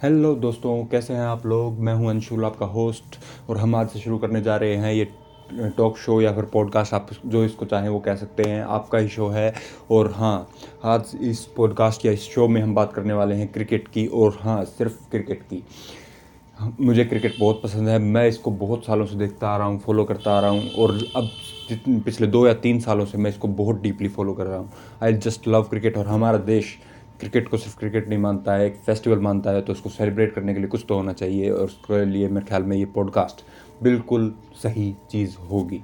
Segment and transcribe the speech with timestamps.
[0.00, 1.78] Hello दोस्तों, कैसे हैं आप लोग?
[1.78, 3.18] मैं हूँ अंशुल, आपका होस्ट
[3.50, 5.04] और हम आज से शुरू करने जा रहे हैं ये
[5.76, 9.08] टॉक शो या फिर पॉडकास्ट आप जो इसको चाहें वो कह सकते हैं। आपका ही
[9.08, 9.52] शो है,
[9.90, 10.48] और हाँ
[10.84, 14.38] आज इस पॉडकास्ट या इस शो में हम बात करने वाले हैं क्रिकेट की, और
[14.40, 15.62] हाँ सिर्फ़ क्रिकेट की।
[16.80, 20.04] मुझे क्रिकेट बहुत पसंद है, मैं इसको बहुत सालों से देखता आ रहा हूँ फॉलो
[20.04, 21.30] करता आ रहा हूँ, और अब
[22.04, 24.70] पिछले दो या तीन सालों से मैं इसको बहुत डीपली फॉलो कर रहा हूँ।
[25.02, 26.76] आई जस्ट लव क्रिकेट और हमारा देश
[27.20, 30.54] क्रिकेट को सिर्फ़ क्रिकेट नहीं मानता है, एक फेस्टिवल मानता है तो उसको सेलिब्रेट करने
[30.54, 33.44] के लिए कुछ तो होना चाहिए और उसके लिए मेरे ख्याल में ये पॉडकास्ट
[33.82, 35.80] बिल्कुल सही चीज़ होगी।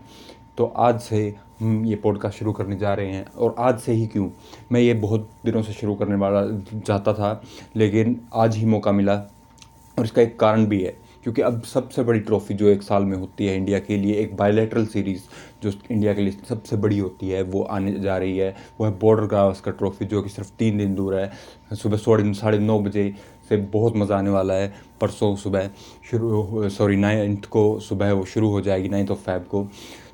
[0.59, 4.07] तो आज से हम ये पॉडकास्ट शुरू करने जा रहे हैं और आज से ही
[4.07, 4.29] क्यों?
[4.73, 6.47] मैं ये बहुत दिनों से शुरू करने वाला
[6.79, 7.43] चाहता था,
[7.77, 9.15] लेकिन आज ही मौका मिला
[9.97, 13.17] और इसका एक कारण भी है, क्योंकि अब सबसे बड़ी ट्रॉफ़ी जो एक साल में
[13.17, 15.23] होती है इंडिया के लिए एक बायोलेटरल सीरीज़
[15.63, 18.99] जो इंडिया के लिए सबसे बड़ी होती है, वो आने जा रही है। वो है
[18.99, 21.31] बॉर्डर गावस्कर ट्रॉफ़ी जो कि सिर्फ़ तीन दिन दूर है।
[21.75, 23.13] सुबह साढ़े साढ़े नौ बजे
[23.49, 25.71] से बहुत मज़ा आने वाला है। परसों सुबह
[26.11, 29.67] शुरू सॉरी नाइन्थ को सुबह वो शुरू हो जाएगी नाइन्थ ऑफ़ फैब को।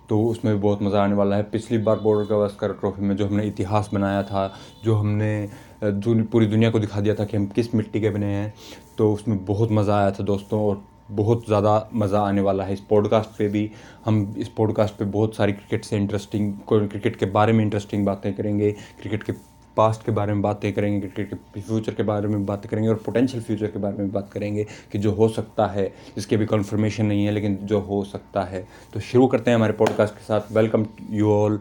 [0.09, 3.27] तो उसमें भी बहुत मज़ा आने वाला है। पिछली बार बॉर्डर गावस्कर ट्रॉफ़ी में जो
[3.27, 4.53] हमने इतिहास बनाया था,
[4.85, 5.48] जो हमने
[5.85, 8.53] पूरी दुनिया को दिखा दिया था कि हम किस मिट्टी के बने हैं
[8.98, 10.83] तो उसमें बहुत मज़ा आया था दोस्तों। और
[11.13, 13.71] बहुत ज़्यादा मज़ा आने वाला है इस पॉडकास्ट पे भी।
[14.05, 18.33] हम इस पॉडकास्ट पे बहुत सारी क्रिकेट से इंटरेस्टिंग क्रिकेट के बारे में इंटरेस्टिंग बातें
[18.35, 19.33] करेंगे क्रिकेट के
[19.77, 22.95] पास्ट के बारे में बातें करेंगे क्रिकेट के फ्यूचर के बारे में बातें करेंगे और
[23.05, 27.07] पोटेंशियल फ्यूचर के बारे में बात करेंगे कि जो हो सकता है, जिसकी भी कन्फर्मेशन
[27.07, 30.53] नहीं है, लेकिन जो हो सकता है। तो शुरू करते हैं हमारे पॉडकास्ट के साथ।
[30.53, 31.59] Welcome you all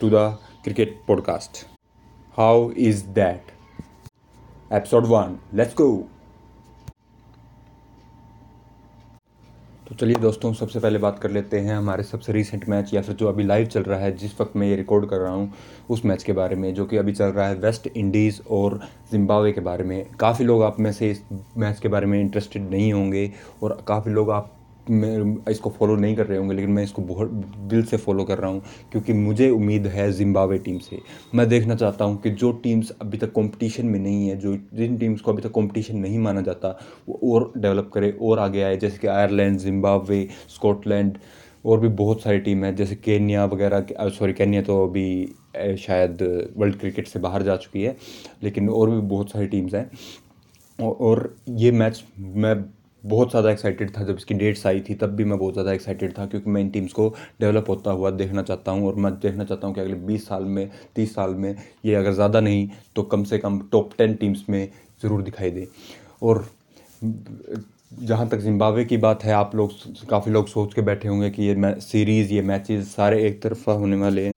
[0.00, 0.26] to the
[0.64, 1.64] cricket podcast
[2.36, 3.52] how is that
[4.72, 5.92] episode one let's go
[9.90, 13.14] तो चलिए दोस्तों सबसे पहले बात कर लेते हैं हमारे सबसे रीसेंट मैच या फिर
[13.14, 15.52] जो अभी लाइव चल रहा है, जिस वक्त मैं ये रिकॉर्ड कर रहा हूँ,
[15.90, 18.78] उस मैच के बारे में, जो कि अभी चल रहा है वेस्ट इंडीज़ और
[19.10, 21.22] जिम्बावे के बारे में। काफ़ी लोग आप में से इस
[21.56, 23.30] मैच के बारे में इंटरेस्टेड नहीं होंगे
[23.62, 24.56] और काफ़ी लोग आप
[24.90, 27.30] मैं, इसको फॉलो नहीं कर रहे होंगे, लेकिन मैं इसको बहुत
[27.68, 30.98] दिल से फॉलो कर रहा हूँ, क्योंकि मुझे उम्मीद है जिम्बावे टीम से।
[31.34, 34.96] मैं देखना चाहता हूँ कि जो टीम्स अभी तक कंपटीशन में नहीं है, जो जिन
[34.98, 36.78] टीम्स को अभी तक कंपटीशन नहीं माना जाता,
[37.08, 41.18] वो और डेवलप करे, और आगे आए, जैसे कि आयरलैंड जिम्बावे स्कॉटलैंड
[41.64, 45.34] और भी बहुत सारी टीम है, जैसे केन्या वगैरह सॉरी केन्या तो अभी
[45.78, 46.22] शायद
[46.56, 47.96] वर्ल्ड क्रिकेट से बाहर जा चुकी है,
[48.42, 49.90] लेकिन और भी बहुत सारी टीम्स हैं।
[50.78, 52.54] और ये मैच मैं
[53.04, 56.16] बहुत ज़्यादा एक्साइटेड था जब इसकी डेट्स आई थी, तब भी मैं बहुत ज़्यादा एक्साइटेड
[56.18, 57.08] था क्योंकि मैं इन टीम्स को
[57.40, 60.44] डेवलप होता हुआ देखना चाहता हूँ और मैं देखना चाहता हूँ कि अगले बीस साल
[60.44, 64.44] में, तीस साल में ये अगर ज़्यादा नहीं तो कम से कम टॉप टेन टीम्स
[64.50, 64.68] में
[65.02, 65.66] ज़रूर दिखाई दे।
[66.22, 66.44] और
[67.02, 69.70] जहाँ तक जिम्बाब्वे की बात है, आप लोग
[70.10, 73.96] काफ़ी लोग सोच के बैठे होंगे कि ये सीरीज़ ये मैचेज़ सारे एक तरफा होने
[73.96, 74.32] वाले हैं,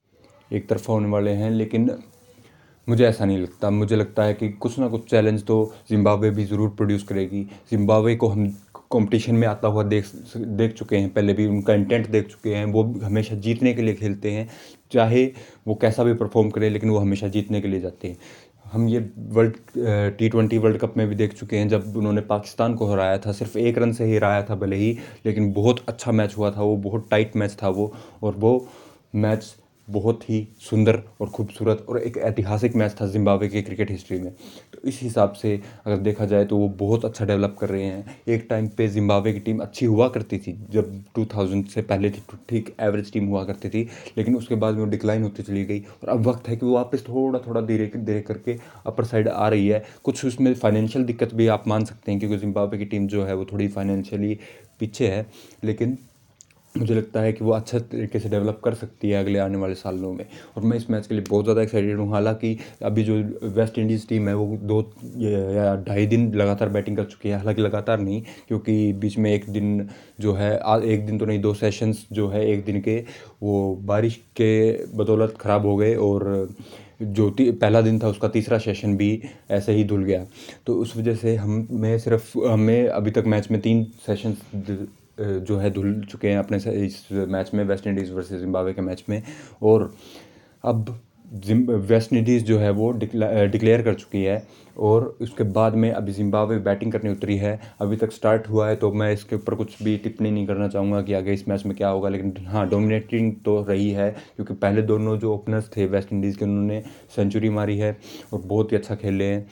[0.51, 1.90] एक तरफा होने वाले हैं, लेकिन
[2.88, 6.45] मुझे ऐसा नहीं लगता। मुझे लगता है कि कुछ ना कुछ चैलेंज तो जिम्बाब्वे भी
[6.45, 8.47] ज़रूर प्रोड्यूस करेगी। जिम्बाब्वे को हम
[8.91, 10.05] कंपटीशन में आता हुआ देख
[10.38, 13.94] देख चुके हैं। पहले भी उनका इंटेंट देख चुके हैं। वो हमेशा जीतने के लिए
[13.94, 14.47] खेलते हैं।
[14.91, 15.25] चाहे
[15.67, 18.17] वो कैसा भी परफॉर्म करे, लेकिन वो हमेशा जीतने के लिए जाते हैं।
[18.66, 19.55] हम ये world
[20.17, 23.31] T twenty world cup में भी देख चुके हैं, जब उन्होंने पाकिस्तान को हराया था।
[23.31, 26.61] सिर्फ़ एक रन से ही हराया था भले ही, लेकिन बहुत अच्छा मैच हुआ था।
[26.61, 27.91] वो बहुत टाइट मैच था वो।
[28.23, 28.67] और वो
[29.15, 29.53] मैच
[29.88, 34.31] बहुत ही सुंदर और खूबसूरत और एक ऐतिहासिक मैच था जिम्बाब्वे के क्रिकेट हिस्ट्री में।
[34.73, 38.16] तो इस हिसाब से अगर देखा जाए तो वो बहुत अच्छा डेवलप कर रहे हैं।
[38.27, 42.21] एक टाइम पे जिम्बाब्वे की टीम अच्छी हुआ करती थी, जब 2000 से पहले थी
[42.21, 45.66] तो ठीक एवरेज टीम हुआ करती थी, लेकिन उसके बाद में वो डिक्लाइन होती चली
[45.66, 49.27] गई और अब वक्त है कि वो वापस थोड़ा थोड़ा धीरे धीरे करके अपर साइड
[49.27, 52.85] आ रही है। कुछ उसमें फाइनेंशियल दिक्कत भी आप मान सकते हैं, क्योंकि जिम्बाब्वे की
[52.85, 54.38] टीम जो है वो थोड़ी फाइनेंशियली
[54.79, 55.25] पीछे है,
[55.63, 55.97] लेकिन
[56.75, 59.75] मुझे लगता है कि वो अच्छा तरीके से डेवलप कर सकती है अगले आने वाले
[59.75, 60.25] सालों में।
[60.57, 63.16] और मैं इस मैच के लिए बहुत ज़्यादा एक्साइटेड हूँ। हालाँकि अभी जो
[63.56, 64.79] वेस्ट इंडीज़ टीम है, वो दो
[65.17, 69.50] या ढाई दिन लगातार बैटिंग कर चुकी है। हालाँकि लगातार नहीं, क्योंकि बीच में एक
[69.50, 69.88] दिन
[70.19, 70.51] जो है
[70.83, 72.97] एक दिन तो नहीं, दो सेशंस जो है एक दिन के,
[73.44, 76.50] वो बारिश के बदौलत ख़राब हो गए और
[77.01, 80.25] जो पहला दिन था, उसका तीसरा सेशन भी ऐसे ही धुल गया।
[80.67, 84.42] तो उस वजह से हम, मैं सिर्फ़, हमें अभी तक मैच में तीन सेशंस
[85.18, 89.04] जो है धुल चुके हैं अपने इस मैच में, वेस्ट इंडीज़ वर्सेस जिम्बाब्वे के मैच
[89.10, 89.21] में।
[89.62, 89.94] और
[90.63, 91.00] अब
[91.81, 94.45] वेस्ट इंडीज़ जो है वो डिक्लेयर कर चुकी है
[94.80, 98.75] और उसके बाद में अभी जिम्बाब्वे बैटिंग करने उतरी है। अभी तक स्टार्ट हुआ है
[98.75, 101.75] तो मैं इसके ऊपर कुछ भी टिप्पणी नहीं करना चाहूँगा कि आगे इस मैच में
[101.77, 106.13] क्या होगा, लेकिन हाँ डोमिनेटिंग तो रही है, क्योंकि पहले दोनों जो ओपनर्स थे वेस्ट
[106.13, 106.83] इंडीज़ के, उन्होंने
[107.15, 107.98] सेंचुरी मारी है
[108.33, 109.45] और बहुत ही अच्छा खेले हैं।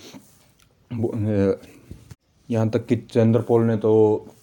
[2.52, 3.92] यहाँ तक कि चंद्रपोल ने तो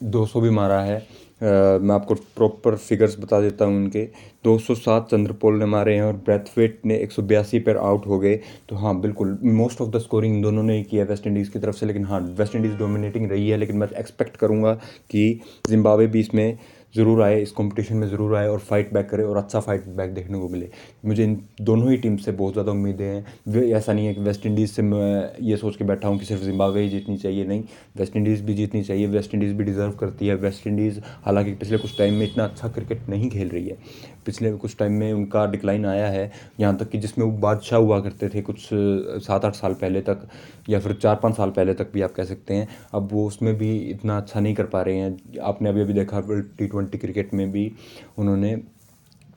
[0.05, 4.05] 200 भी मारा है। आ, मैं आपको प्रॉपर फिगर्स बता देता हूँ उनके
[4.45, 8.35] 207 चंद्रपोल ने मारे हैं और ब्रेथवेट ने एक सौ बयासी पर आउट हो गए।
[8.69, 11.77] तो हाँ बिल्कुल मोस्ट ऑफ़ द स्कोरिंग दोनों ने ही किया वेस्ट इंडीज़ की तरफ़
[11.77, 14.75] से। लेकिन हाँ वेस्ट इंडीज़ डोमिनेटिंग रही है लेकिन मैं एक्सपेक्ट करूँगा
[15.11, 16.59] कि जिम्बावे भी इसमें
[16.95, 20.15] ज़रूर आए, इस कंपटीशन में ज़रूर आए और फाइट बैक करे और अच्छा फाइट बैक
[20.15, 20.69] देखने को मिले।
[21.07, 24.47] मुझे इन दोनों ही टीम से बहुत ज़्यादा उम्मीदें हैं। ऐसा नहीं है कि वेस्ट
[24.47, 27.63] इंडीज़ से मैं ये सोच के बैठा हूँ कि सिर्फ़ जिम्बावे ही जीतनी चाहिए, नहीं।
[27.97, 31.79] वेस्ट इंडीज़ भी जीतनी चाहिए वेस्ट इंडीज़ भी डिज़र्व करती है। वेस्ट इंडीज़ हालाँकि पिछले
[31.79, 33.77] कुछ टाइम में इतना अच्छा क्रिकेट नहीं खेल रही है।
[34.29, 36.31] पिछले कुछ टाइम में उनका डिक्लाइन आया है,
[36.61, 38.69] यहाँ तक कि जिसमें वो बादशाह हुआ करते थे कुछ
[39.27, 40.27] सात आठ साल पहले तक,
[40.69, 43.55] या फिर चार पाँच साल पहले तक भी आप कह सकते हैं। अब वो उसमें
[43.59, 47.35] भी इतना अच्छा नहीं कर पा रहे हैं। आपने अभी अभी देखा टी ट्वेंटी क्रिकेट
[47.35, 47.71] में भी
[48.19, 48.55] उन्होंने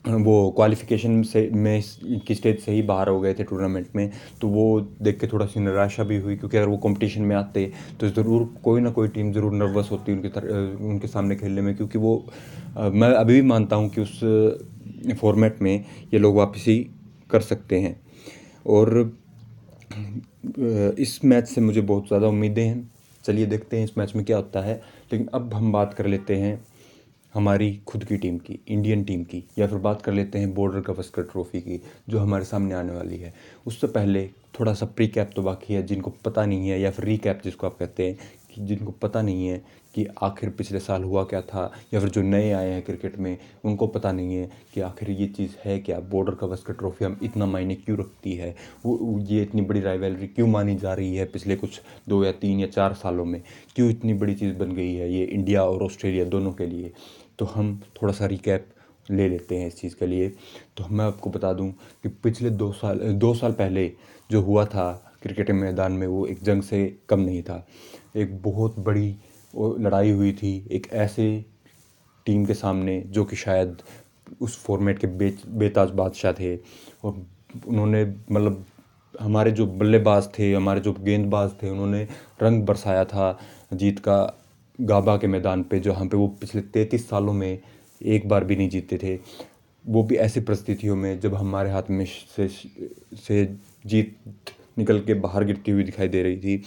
[0.04, 1.82] वो क्वालिफिकेशन से, में
[2.26, 4.10] की स्टेज से ही बाहर हो गए थे टूर्नामेंट में
[4.40, 4.64] तो वो
[5.02, 7.70] देख के थोड़ा सी निराशा भी हुई, क्योंकि अगर वो कंपटीशन में आते
[8.00, 10.28] तो ज़रूर कोई ना कोई टीम ज़रूर नर्वस होती उनके
[10.84, 12.24] उनके सामने खेलने में, क्योंकि वो
[12.76, 14.20] मैं अभी भी मानता हूँ कि उस
[15.20, 16.78] फॉर्मेट में ये लोग वापसी
[17.30, 18.00] कर सकते हैं।
[18.66, 19.00] और
[20.98, 22.90] इस मैच से मुझे बहुत ज़्यादा उम्मीदें हैं।
[23.24, 24.74] चलिए देखते हैं इस मैच में क्या होता है,
[25.12, 26.54] लेकिन अब हम बात कर लेते हैं
[27.34, 30.80] हमारी खुद की टीम की, इंडियन टीम की, या फिर बात कर लेते हैं बॉर्डर
[30.80, 33.34] गवस्कर ट्रॉफ़ी की, जो हमारे सामने आने वाली है।
[33.66, 34.30] उससे पहले
[34.60, 37.40] थोड़ा सा प्री कैप तो बाकी है, जिनको पता नहीं है, या फिर री कैप
[37.44, 38.18] जिसको आप कहते हैं,
[38.54, 39.64] कि जिनको पता नहीं है
[39.94, 43.36] कि आखिर पिछले साल हुआ क्या था, या फिर जो नए आए हैं क्रिकेट में,
[43.64, 45.98] उनको पता नहीं है कि आखिर ये चीज़ है क्या?
[46.00, 48.54] बॉर्डर गवस्कर ट्रॉफी हम इतना मायने क्यों रखती है?
[48.86, 52.60] वो ये इतनी बड़ी राइवलरी क्यों मानी जा रही है पिछले कुछ दो या तीन
[52.60, 53.42] या चार सालों में?
[53.76, 56.92] क्यों इतनी बड़ी चीज़ बन गई है ये इंडिया और ऑस्ट्रेलिया दोनों के लिए?
[57.38, 58.66] तो हम थोड़ा सा रिकैप
[59.10, 60.28] ले लेते हैं इस चीज़ के लिए।
[60.76, 61.70] तो मैं आपको बता दूँ
[62.02, 63.90] कि पिछले दो साल दो साल पहले
[64.30, 67.66] जो हुआ था क्रिकेट मैदान में, वो एक जंग से कम नहीं था।
[68.16, 69.16] एक बहुत बड़ी
[69.54, 71.44] लड़ाई हुई थी एक ऐसे
[72.26, 73.76] टीम के सामने, जो कि शायद
[74.40, 76.56] उस फॉर्मेट के बे बेताज बादशाह थे।
[77.04, 77.24] और
[77.66, 78.64] उन्होंने मतलब
[79.20, 82.02] हमारे जो बल्लेबाज थे, हमारे जो गेंदबाज थे, उन्होंने
[82.42, 83.38] रंग बरसाया था
[83.72, 84.18] जीत का
[84.78, 87.58] गाबा के मैदान पे जहाँ पे वो पिछले तैंतीस सालों में
[88.02, 89.18] एक बार भी नहीं जीते थे।
[89.84, 93.44] वो भी ऐसी परिस्थितियों में जब हमारे हाथ में से से
[93.86, 94.16] जीत
[94.78, 96.62] निकल के बाहर गिरती हुई दिखाई दे रही थी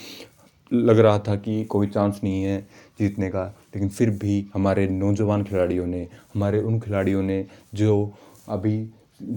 [0.82, 2.68] लग रहा था कि कोई चांस नहीं है
[3.00, 3.46] जीतने का।
[3.76, 8.14] लेकिन फिर भी हमारे नौजवान खिलाड़ियों ने, हमारे उन खिलाड़ियों ने जो
[8.50, 8.90] अभी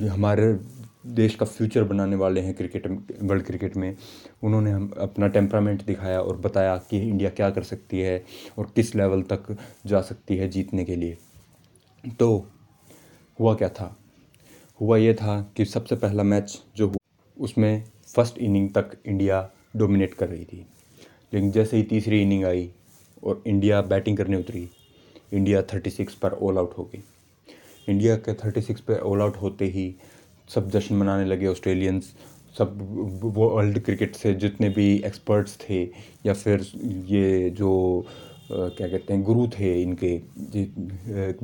[0.09, 0.59] हमारे
[1.07, 2.87] देश का फ्यूचर बनाने वाले हैं क्रिकेट
[3.23, 3.97] वर्ल्ड क्रिकेट में,
[4.43, 8.25] उन्होंने हम अपना टेम्परामेंट दिखाया और बताया कि इंडिया क्या कर सकती है
[8.59, 9.57] और किस लेवल तक
[9.87, 11.19] जा सकती है जीतने के लिए।
[12.21, 12.47] तो
[13.41, 13.97] हुआ क्या था?
[14.81, 16.97] हुआ ये था कि सबसे पहला मैच जो हुआ,
[17.41, 20.67] उसमें फ़र्स्ट इनिंग तक इंडिया डोमिनेट कर रही थी।
[21.33, 22.71] लेकिन जैसे ही तीसरी इनिंग आई
[23.25, 24.69] और इंडिया बैटिंग करने उतरी,
[25.33, 27.03] इंडिया थर्टी सिक्स पर ऑल आउट हो गई।
[27.89, 29.95] इंडिया के थर्टी सिक्स पर ऑल आउट होते ही
[30.55, 32.15] सब जश्न मनाने लगे ऑस्ट्रेलियंस
[32.59, 32.79] सब
[33.37, 35.83] वर्ल्ड क्रिकेट से जितने भी एक्सपर्ट्स थे
[36.27, 36.67] या फिर
[37.09, 37.71] ये जो
[38.51, 40.15] क्या कहते हैं, गुरु थे इनके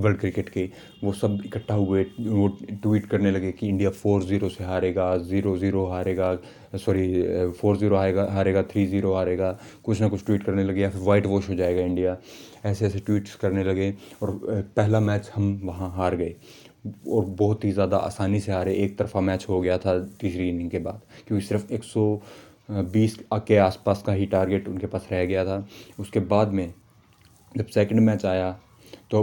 [0.02, 0.68] वर्ल्ड क्रिकेट के,
[1.04, 5.56] वो सब इकट्ठा हुए, वो ट्वीट करने लगे कि इंडिया फोर ज़ीरो से हारेगा, ज़ीरो
[5.58, 6.34] ज़ीरो हारेगा,
[6.76, 9.50] सॉरी, फोर ज़ीरो हारेगा हारेगा, थ्री ज़ीरो हारेगा,
[9.84, 12.16] कुछ ना कुछ ट्वीट करने लगे या फिर वाइट वॉश हो जाएगा इंडिया।
[12.64, 13.92] ऐसे ऐसे ट्वीट्स करने लगे
[14.22, 14.38] और
[14.76, 16.34] पहला मैच हम वहाँ हार गए
[17.08, 20.70] और बहुत ही ज़्यादा आसानी से हारे। एक तरफा मैच हो गया था तीसरी इनिंग
[20.70, 22.22] के बाद, क्योंकि सिर्फ़ एक सौ
[22.70, 25.66] बीस के आसपास का ही टारगेट उनके पास रह गया था।
[26.00, 26.72] उसके बाद में
[27.56, 28.50] जब सेकंड मैच आया
[29.10, 29.22] तो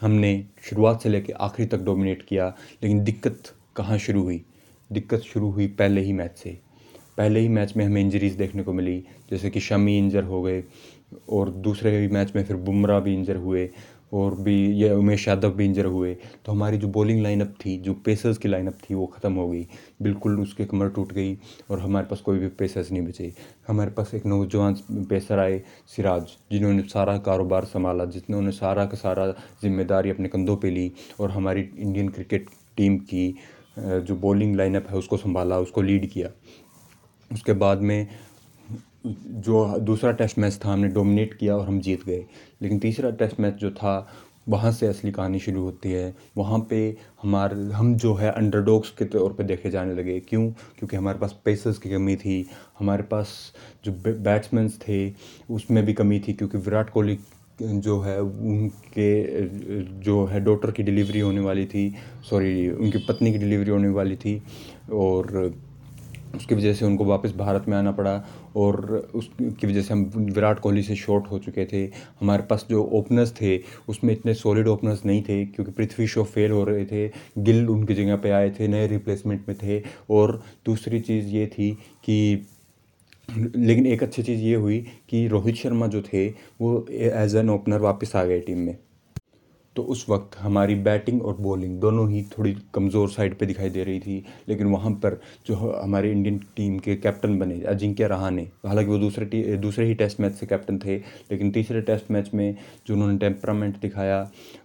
[0.00, 2.46] हमने शुरुआत से लेकर आखिरी तक डोमिनेट किया,
[2.82, 4.42] लेकिन दिक्कत कहाँ शुरू हुई?
[4.90, 6.58] दिक्कत शुरू हुई पहले ही मैच से।
[7.16, 10.62] पहले ही मैच में हमें इंजरीज़ देखने को मिली, जैसे कि शमी इंजर हो गए,
[11.28, 13.68] और दूसरे ही मैच में फिर बुमराह भी इंजर हुए।
[14.12, 16.14] और भी ये उमेश यादव भी इंजर हुए।
[16.44, 19.66] तो हमारी जो बॉलिंग लाइनअप थी, जो पेसर्स की लाइनअप थी, वो ख़त्म हो गई।
[20.02, 21.36] बिल्कुल उसके कमर टूट गई
[21.70, 23.32] और हमारे पास कोई भी पेसर्स नहीं बचे।
[23.68, 24.76] हमारे पास एक नौजवान
[25.08, 29.26] पेसर आए, सिराज, जिन्होंने सारा कारोबार संभाला, जिन्होंने सारा का सारा
[29.62, 30.90] ज़िम्मेदारी अपने कंधों पर ली
[31.20, 33.34] और हमारी इंडियन क्रिकेट टीम की
[33.78, 36.28] जो बॉलिंग लाइनअप है, उसको संभाला, उसको लीड किया।
[37.30, 38.06] उसके बाद में
[39.26, 42.24] जो दूसरा टेस्ट मैच था, हमने डोमिनेट किया और हम जीत गए।
[42.62, 44.08] लेकिन तीसरा टेस्ट मैच जो था,
[44.48, 49.04] वहाँ से असली कहानी शुरू होती है। वहाँ पे हमारे, हम जो है अंडरडॉग्स के
[49.04, 50.50] तौर पे देखे जाने लगे। क्यों?
[50.50, 52.46] क्योंकि हमारे पास पेसर्स की कमी थी।
[52.78, 53.52] हमारे पास
[53.84, 55.12] जो बैट्समैन थे,
[55.50, 57.18] उसमें भी कमी थी क्योंकि विराट कोहली
[57.62, 59.42] जो है, उनके,
[60.00, 61.94] जो है डॉटर की डिलीवरी होने वाली थी।
[62.30, 64.42] सॉरी उनकी पत्नी की डिलीवरी होने वाली थी।
[64.92, 65.54] और
[66.36, 68.12] उसकी वजह से उनको वापस भारत में आना पड़ा
[68.56, 71.84] और उसकी वजह से हम विराट कोहली से शॉर्ट हो चुके थे।
[72.20, 73.58] हमारे पास जो ओपनर्स थे,
[73.88, 77.08] उसमें इतने सॉलिड ओपनर्स नहीं थे क्योंकि पृथ्वी शो फेल हो रहे थे,
[77.38, 81.72] गिल उनकी जगह पे आए थे, नए रिप्लेसमेंट में थे और दूसरी चीज़ ये थी
[82.04, 82.46] कि
[83.28, 87.80] लेकिन एक अच्छी चीज़ ये हुई कि रोहित शर्मा जो थे, वो एज एन ओपनर
[87.80, 88.76] वापस आ गए टीम में।
[89.80, 93.84] तो उस वक्त हमारी बैटिंग और बॉलिंग दोनों ही थोड़ी कमज़ोर साइड पे दिखाई दे
[93.84, 98.90] रही थी, लेकिन वहाँ पर जो हमारे इंडियन टीम के कैप्टन बने, अजिंक्य रहाने हालाँकि
[98.90, 100.96] वो दूसरे दूसरे ही टेस्ट मैच से कैप्टन थे,
[101.30, 102.56] लेकिन तीसरे टेस्ट मैच में
[102.86, 104.20] जो उन्होंने टेम्परामेंट दिखाया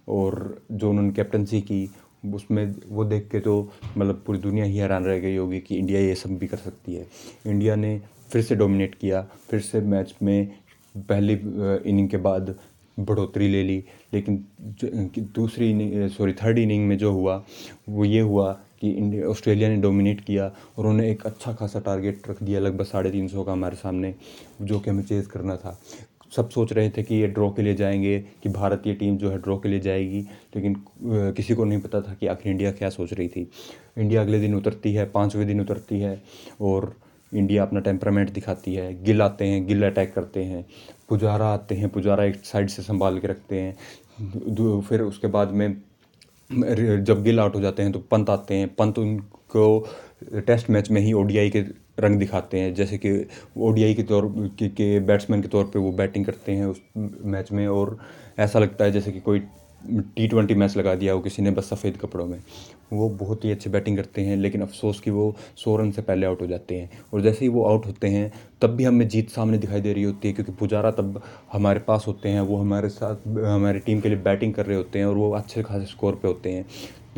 [0.08, 1.88] और जो उन्होंने कैप्टनसी की,
[2.34, 3.56] उसमें वो देख के तो
[3.96, 6.94] मतलब पूरी दुनिया ही हैरान रह गई होगी कि इंडिया ये सब भी कर सकती
[6.94, 7.06] है।
[7.46, 10.54] इंडिया ने फिर से डोमिनेट किया, फिर से मैच में
[10.94, 11.40] पहली
[11.90, 12.56] इनिंग के बाद
[12.98, 14.44] बढ़ोतरी ले ली। लेकिन
[15.34, 17.42] दूसरी इनिंग सॉरी थर्ड इनिंग में जो हुआ,
[17.88, 18.52] वो ये हुआ
[18.84, 23.10] कि ऑस्ट्रेलिया ने डोमिनेट किया और उन्होंने एक अच्छा खासा टारगेट रख दिया लगभग साढ़े
[23.10, 24.14] तीन सौ का हमारे सामने,
[24.62, 25.78] जो कि हमें चेज़ करना था।
[26.36, 29.38] सब सोच रहे थे कि ये ड्रॉ के लिए जाएँगे, कि भारतीय टीम जो है
[29.38, 30.20] ड्रॉ के लिए जाएगी,
[30.56, 30.76] लेकिन
[31.32, 33.48] किसी को नहीं पता था कि आखिर इंडिया क्या सोच रही थी।
[33.98, 36.22] इंडिया अगले दिन उतरती है, पाँचवें दिन उतरती है
[36.60, 36.94] और
[37.32, 40.64] इंडिया अपना टेम्परामेंट दिखाती है। गिल आते हैं, गिल अटैक करते हैं।
[41.08, 45.68] पुजारा आते हैं पुजारा एक साइड से संभाल के रखते हैं। फिर उसके बाद में
[47.04, 49.88] जब गिल आउट हो जाते हैं तो पंत आते हैं। पंत उनको
[50.46, 51.60] टेस्ट मैच में ही ओडीआई के
[52.00, 53.12] रंग दिखाते हैं। जैसे कि
[53.58, 54.26] ओडीआई के तौर
[54.58, 57.98] के, के बैट्समैन के तौर पे वो बैटिंग करते हैं उस मैच में और
[58.38, 59.42] ऐसा लगता है जैसे कि कोई
[60.16, 62.42] टी ट्वेंटी मैच लगा दिया हो किसी ने बस सफ़ेद कपड़ों में।
[62.92, 66.26] वो बहुत ही अच्छी बैटिंग करते हैं, लेकिन अफसोस कि वो सौ रन से पहले
[66.26, 69.30] आउट हो जाते हैं। और जैसे ही वो आउट होते हैं, तब भी हमें जीत
[69.30, 72.88] सामने दिखाई दे रही होती है, क्योंकि पुजारा तब हमारे पास होते हैं, वो हमारे
[72.88, 76.14] साथ, हमारी टीम के लिए बैटिंग कर रहे होते हैं और वो अच्छे खासे स्कोर
[76.14, 76.66] पे होते हैं।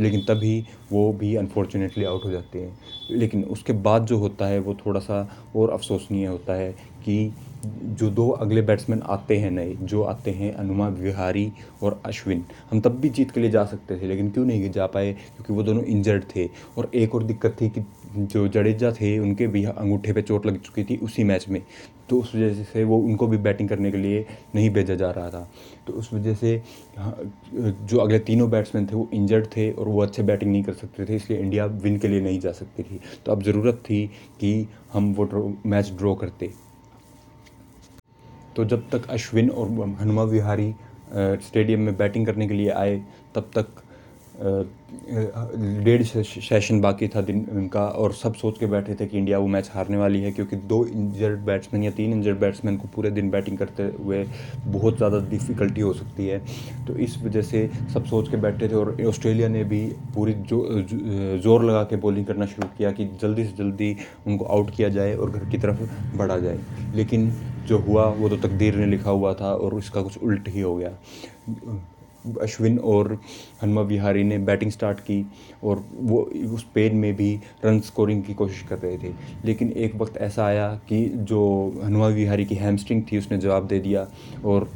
[0.01, 2.79] लेकिन तभी वो भी अनफॉर्चुनेटली आउट हो जाते हैं।
[3.11, 6.73] लेकिन उसके बाद जो होता है, वो थोड़ा सा और अफसोसनीय होता है
[7.05, 7.33] कि
[7.65, 11.51] जो दो अगले बैट्समैन आते हैं नए, जो आते हैं अनुमा विहारी
[11.83, 14.87] और अश्विन, हम तब भी जीत के लिए जा सकते थे, लेकिन क्यों नहीं जा
[14.87, 15.13] पाए?
[15.13, 16.49] क्योंकि वो दोनों इंजर्ड थे।
[16.79, 17.85] और एक और दिक्कत थी कि
[18.17, 21.63] जो जडेजा थे, उनके भी अंगूठे पे चोट लग चुकी थी उसी मैच में।
[22.09, 24.25] तो उस वजह से वो उनको भी बैटिंग करने के लिए
[24.55, 25.51] नहीं भेजा जा रहा था।
[25.87, 26.63] तो उस वजह से
[26.99, 31.05] जो अगले तीनों बैट्समैन थे, वो इंजर्ड थे और वो अच्छे बैटिंग नहीं कर सकते
[31.05, 34.07] थे, इसलिए इंडिया विन के लिए नहीं जा सकती थी। तो अब ज़रूरत थी
[34.41, 36.51] कि हम वो मैच ड्रॉ करते।
[38.59, 39.69] तो जब तक अश्विन और
[40.01, 40.73] हनुमा विहारी
[41.43, 42.97] स्टेडियम में बैटिंग करने के लिए आए,
[43.35, 43.67] तब तक
[45.85, 49.47] डेढ़ सेशन बाकी था दिन, उनका, और सब सोच के बैठे थे कि इंडिया वो
[49.47, 53.31] मैच हारने वाली है, क्योंकि दो इंजर्ड बैट्समैन या तीन इंजर्ड बैट्समैन को पूरे दिन
[53.31, 54.25] बैटिंग करते हुए
[54.67, 56.39] बहुत ज़्यादा डिफ़िकल्टी हो सकती है।
[56.87, 59.85] तो इस वजह से सब सोच के बैठे थे और ऑस्ट्रेलिया ने भी
[60.15, 60.65] पूरी जो
[61.43, 63.97] ज़ोर लगा के बॉलिंग करना शुरू किया कि जल्दी से जल्दी
[64.27, 66.59] उनको आउट किया जाए और घर की तरफ़ बढ़ा जाए।
[66.95, 67.31] लेकिन
[67.69, 70.77] जो हुआ, वो तो तकदीर ने लिखा हुआ था और उसका कुछ उल्ट ही हो
[70.77, 70.93] गया।
[72.43, 73.19] अश्विन और
[73.63, 75.25] हनुमा विहारी ने बैटिंग स्टार्ट की
[75.65, 76.23] और वो
[76.55, 79.13] उस पेन में भी रन स्कोरिंग की कोशिश कर रहे थे।
[79.45, 81.41] लेकिन एक वक्त ऐसा आया कि जो
[81.85, 84.07] हनुमा विहारी की हैमस्ट्रिंग थी, उसने जवाब दे दिया
[84.45, 84.71] और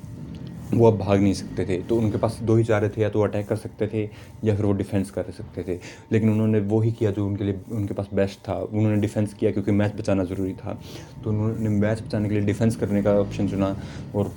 [0.75, 3.21] वो अब भाग नहीं सकते थे। तो उनके पास दो ही चारे थे, या तो
[3.21, 4.11] अटैक कर सकते थे,
[4.45, 5.81] या फिर वो डिफेंस कर सकते थे।
[6.13, 9.51] लेकिन उन्होंने वो ही किया जो उनके लिए, उनके पास बेस्ट था। उन्होंने डिफेंस किया
[9.51, 10.81] क्योंकि मैच बचाना ज़रूरी था।
[11.25, 13.77] तो उन्होंने मैच बचाने के लिए डिफेंस करने का ऑप्शन चुना
[14.15, 14.33] और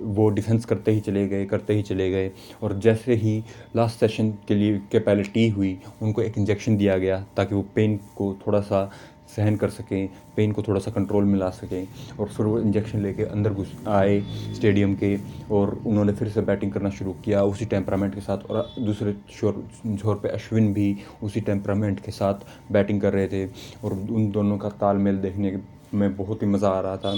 [0.00, 2.30] वो डिफेंस करते ही चले गए, करते ही चले गए।
[2.62, 3.44] और जैसे ही
[3.76, 7.62] लास्ट सेशन के लिए, के पहले टी हुई, उनको एक इंजेक्शन दिया गया ताकि वो
[7.74, 8.90] पेन को थोड़ा सा
[9.36, 11.86] सहन कर सकें पेन को थोड़ा सा कंट्रोल में ला सकें
[12.20, 14.20] और फिर वो इंजेक्शन लेके अंदर घुस आए
[14.54, 15.16] स्टेडियम के
[15.50, 19.64] और उन्होंने फिर से बैटिंग करना शुरू किया उसी टेम्परामेंट के साथ और दूसरे शोर
[20.00, 23.46] छोर पे अश्विन भी उसी टेम्परामेंट के साथ बैटिंग कर रहे थे
[23.84, 25.58] और उन दोनों का तालमेल देखने
[25.94, 27.14] में बहुत ही मज़ा आ रहा था।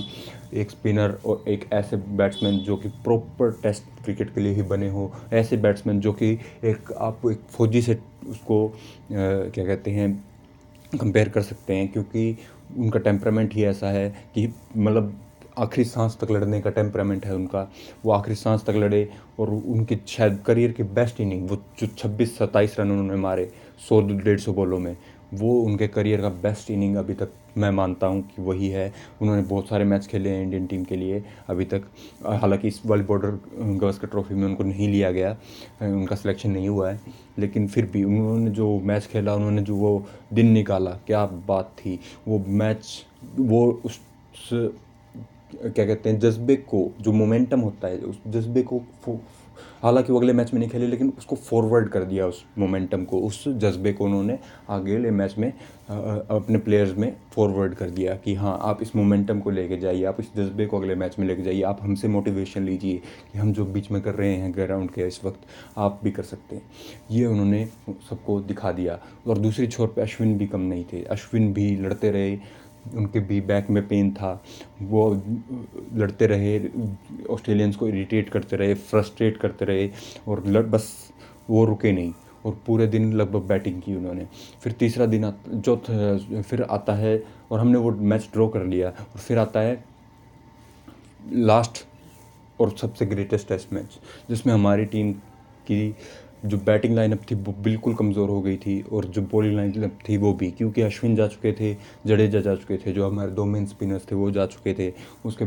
[0.54, 4.88] एक स्पिनर और एक ऐसे बैट्समैन जो कि प्रॉपर टेस्ट क्रिकेट के लिए ही बने
[4.90, 6.30] हो। ऐसे बैट्समैन जो कि
[6.64, 8.72] एक आप एक फौजी से उसको आ,
[9.10, 10.08] क्या कहते हैं
[10.92, 12.36] कंपेयर कर सकते हैं, क्योंकि
[12.76, 15.20] उनका टेम्परामेंट ही ऐसा है कि मतलब
[15.58, 17.60] आखिरी सांस तक लड़ने का टेम्परामेंट है उनका।
[18.04, 19.08] वो आखिरी सांस तक लड़े
[19.40, 23.50] और उनके शायद करियर की बेस्ट इनिंग वो जो छब्बीस सत्ताईस रन उन्होंने मारे,
[23.88, 24.96] सौ डेढ़ सौ बॉलों में।
[25.34, 29.42] वो उनके करियर का बेस्ट इनिंग अभी तक मैं मानता हूँ कि वही है। उन्होंने
[29.42, 31.82] बहुत सारे मैच खेले हैं इंडियन टीम के लिए। अभी तक,
[32.26, 35.36] हालाँकि इस वर्ल्ड बॉर्डर गवस्कर ट्रॉफी में उनको नहीं लिया गया,
[35.82, 37.00] उनका सिलेक्शन नहीं हुआ है।
[37.38, 42.00] लेकिन फिर भी उन्होंने जो मैच खेला, उन्होंने जो वो दिन निकाला, क्या बात थी।
[42.28, 44.00] वो मैच वो उस,
[45.64, 48.78] क्या कहते हैं, जज्बे को, जो मोमेंटम होता है, उस जज्बे को
[49.84, 53.18] हालाँकि वो अगले मैच में नहीं खेले, लेकिन उसको फॉरवर्ड कर दिया उस मोमेंटम को,
[53.18, 54.38] उस जज्बे को उन्होंने
[54.68, 59.50] अगले मैच में अपने प्लेयर्स में फॉरवर्ड कर दिया कि हाँ आप इस मोमेंटम को
[59.50, 63.00] लेके जाइए, आप इस जज्बे को अगले मैच में लेके जाइए, आप हमसे मोटिवेशन लीजिए
[63.32, 65.40] कि हम जो बीच में कर रहे हैं ग्राउंड के इस वक्त,
[65.78, 66.62] आप भी कर सकते हैं।
[67.10, 67.64] ये उन्होंने
[68.10, 72.10] सबको दिखा दिया। और दूसरी छोर पे अश्विन भी कम नहीं थे। अश्विन भी लड़ते
[72.10, 72.36] रहे
[72.94, 74.32] उनके भी बैक में पेन था।
[74.82, 75.10] वो
[75.94, 76.58] लड़ते रहे
[77.30, 79.88] ऑस्ट्रेलियंस को इरिटेट करते रहे फ्रस्ट्रेट करते रहे
[80.28, 80.92] और लड़ बस
[81.50, 82.12] वो रुके नहीं
[82.44, 84.26] और पूरे दिन लगभग बैटिंग की उन्होंने।
[84.62, 85.76] फिर तीसरा दिन जो
[86.42, 89.82] फिर आता है और हमने वो मैच ड्रॉ कर लिया और फिर आता है
[91.32, 91.84] लास्ट
[92.60, 93.98] और सबसे ग्रेटेस्ट टेस्ट मैच
[94.30, 95.12] जिसमें हमारी टीम
[95.68, 95.94] की
[96.44, 100.16] जो बैटिंग लाइनअप थी वो बिल्कुल कमज़ोर हो गई थी और जो बॉलिंग लाइनअप थी
[100.16, 101.74] वो भी क्योंकि अश्विन जा चुके थे
[102.06, 104.92] जडेजा जा चुके थे जो हमारे दो मेन स्पिनर्स थे वो जा चुके थे।
[105.24, 105.44] उसके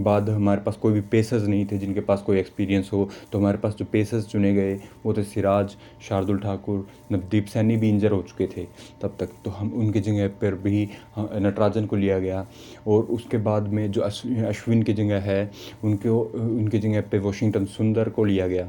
[0.00, 3.58] बाद हमारे पास कोई भी पेसर्स नहीं थे जिनके पास कोई एक्सपीरियंस हो तो हमारे
[3.58, 5.74] पास जो पेसर्स चुने गए वो थे सिराज
[6.08, 8.64] शार्दुल ठाकुर नवदीप सैनी भी इंजर हो चुके थे
[9.02, 12.46] तब तक। तो हम उनकी जगह पर भी हाँ, नटराजन को लिया गया
[12.86, 15.50] और उसके बाद में जो अश्विन की जगह है
[15.84, 18.68] उनके उनकी जगह पर वॉशिंगटन सुंदर को लिया गया।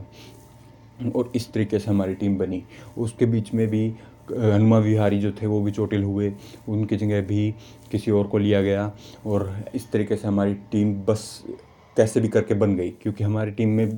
[1.15, 2.63] और इस तरीके से हमारी टीम बनी।
[2.97, 3.87] उसके बीच में भी,
[4.31, 6.31] हनुमा विहारी जो थे वो भी चोटिल हुए।
[6.69, 7.53] उनकी जगह भी
[7.91, 8.91] किसी और को लिया गया
[9.25, 11.43] और इस तरीके से हमारी टीम बस
[11.97, 13.89] कैसे भी करके बन गई, क्योंकि हमारी टीम में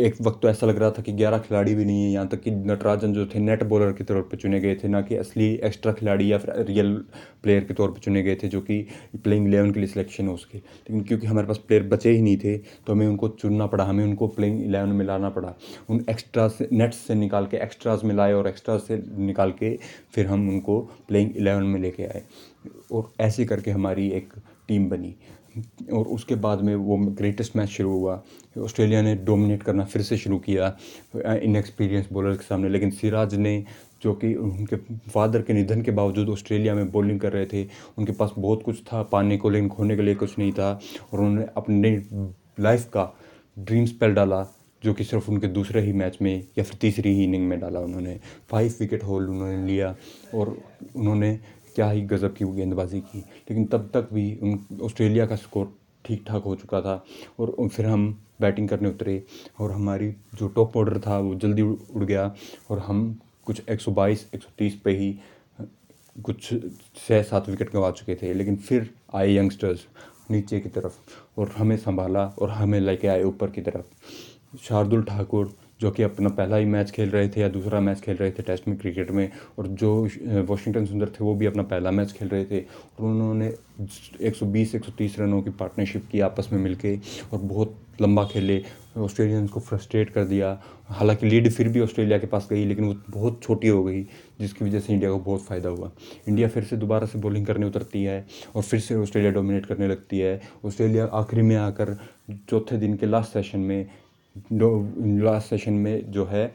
[0.00, 2.40] एक वक्त तो ऐसा लग रहा था कि ग्यारह खिलाड़ी भी नहीं है, यहाँ तक
[2.42, 5.48] कि नटराजन जो थे नेट बॉलर के तौर पर चुने गए थे, ना कि असली
[5.64, 6.94] एक्स्ट्रा खिलाड़ी या फिर रियल
[7.42, 8.80] प्लेयर के तौर पर चुने गए थे, जो कि
[9.16, 12.36] प्लेइंग इलेवन के लिए सिलेक्शन हो उसके। लेकिन क्योंकि हमारे पास प्लेयर बचे ही नहीं
[12.36, 15.54] थे तो हमें उनको चुनना पड़ा, हमें उनको प्लेइंग इलेवन में लाना पड़ा।
[15.88, 19.76] उन एक्स्ट्रा से नेट्स से निकाल के एक्स्ट्राज में लाए और एक्स्ट्रा से निकाल के
[20.14, 22.22] फिर हम उनको प्लेइंग इलेवन में लेके आए।
[22.92, 24.32] और ऐसे करके हमारी एक
[24.68, 25.14] टीम बनी।
[25.92, 28.22] और उसके बाद में वो ग्रेटेस्ट मैच शुरू हुआ।
[28.58, 30.76] ऑस्ट्रेलिया ने डोमिनेट करना फिर से शुरू किया
[31.34, 33.64] इन एक्सपीरियंस बॉलर के सामने। लेकिन सिराज ने,
[34.02, 34.76] जो कि उनके
[35.10, 37.64] फादर के निधन के बावजूद ऑस्ट्रेलिया में बॉलिंग कर रहे थे,
[37.98, 40.80] उनके पास बहुत कुछ था, पाने को, लेकिन खोने के लिए कुछ नहीं था।
[41.12, 42.02] और उन्होंने अपने
[42.60, 43.12] लाइफ का
[43.58, 44.46] ड्रीम स्पेल डाला,
[44.84, 47.80] जो कि सिर्फ़ उनके दूसरे ही मैच में या फिर तीसरी ही इनिंग में डाला
[47.80, 49.96] उन्होंने। फाइव विकेट होल्ड उन्होंने लिया
[50.34, 50.56] और
[50.96, 51.38] उन्होंने
[51.80, 55.72] क्या ही गज़ब की वो गेंदबाजी की। लेकिन तब तक भी उन, ऑस्ट्रेलिया का स्कोर
[56.04, 57.04] ठीक ठाक हो चुका था
[57.40, 58.02] और फिर हम
[58.40, 59.22] बैटिंग करने उतरे
[59.60, 62.34] और हमारी जो टॉप ऑर्डर था वो जल्दी उड़ गया
[62.70, 65.12] और हम कुछ 122 130 पे ही,
[66.24, 66.48] कुछ
[66.96, 69.86] छः सात विकेट गंवा चुके थे। लेकिन फिर आए यंगस्टर्स
[70.30, 70.98] नीचे की तरफ़
[71.40, 76.28] और हमें संभाला और हमें लेके आए ऊपर की तरफ़। शार्दुल ठाकुर जो कि अपना
[76.28, 79.10] पहला ही मैच खेल रहे थे या दूसरा मैच खेल रहे थे टेस्ट में क्रिकेट
[79.10, 79.92] में, और जो
[80.48, 83.52] वॉशिंगटन सुंदर थे वो भी अपना पहला मैच खेल रहे थे। और उन्होंने
[84.20, 86.96] 120 130 रनों की पार्टनरशिप की आपस में मिलके
[87.32, 88.62] और बहुत लंबा खेले,
[88.96, 92.94] ऑस्ट्रेलियंस को फ्रस्ट्रेट कर दिया। हालाँकि लीड फिर भी ऑस्ट्रेलिया के पास गई, लेकिन वो
[93.10, 94.02] बहुत छोटी हो गई,
[94.40, 95.90] जिसकी वजह से इंडिया को बहुत फ़ायदा हुआ।
[96.28, 99.88] इंडिया फिर से दोबारा से बॉलिंग करने उतरती है और फिर से ऑस्ट्रेलिया डोमिनेट करने
[99.88, 101.96] लगती है। ऑस्ट्रेलिया आखिरी में आकर
[102.50, 103.86] चौथे दिन के लास्ट सेशन में
[104.36, 106.52] लास्ट सेशन में जो है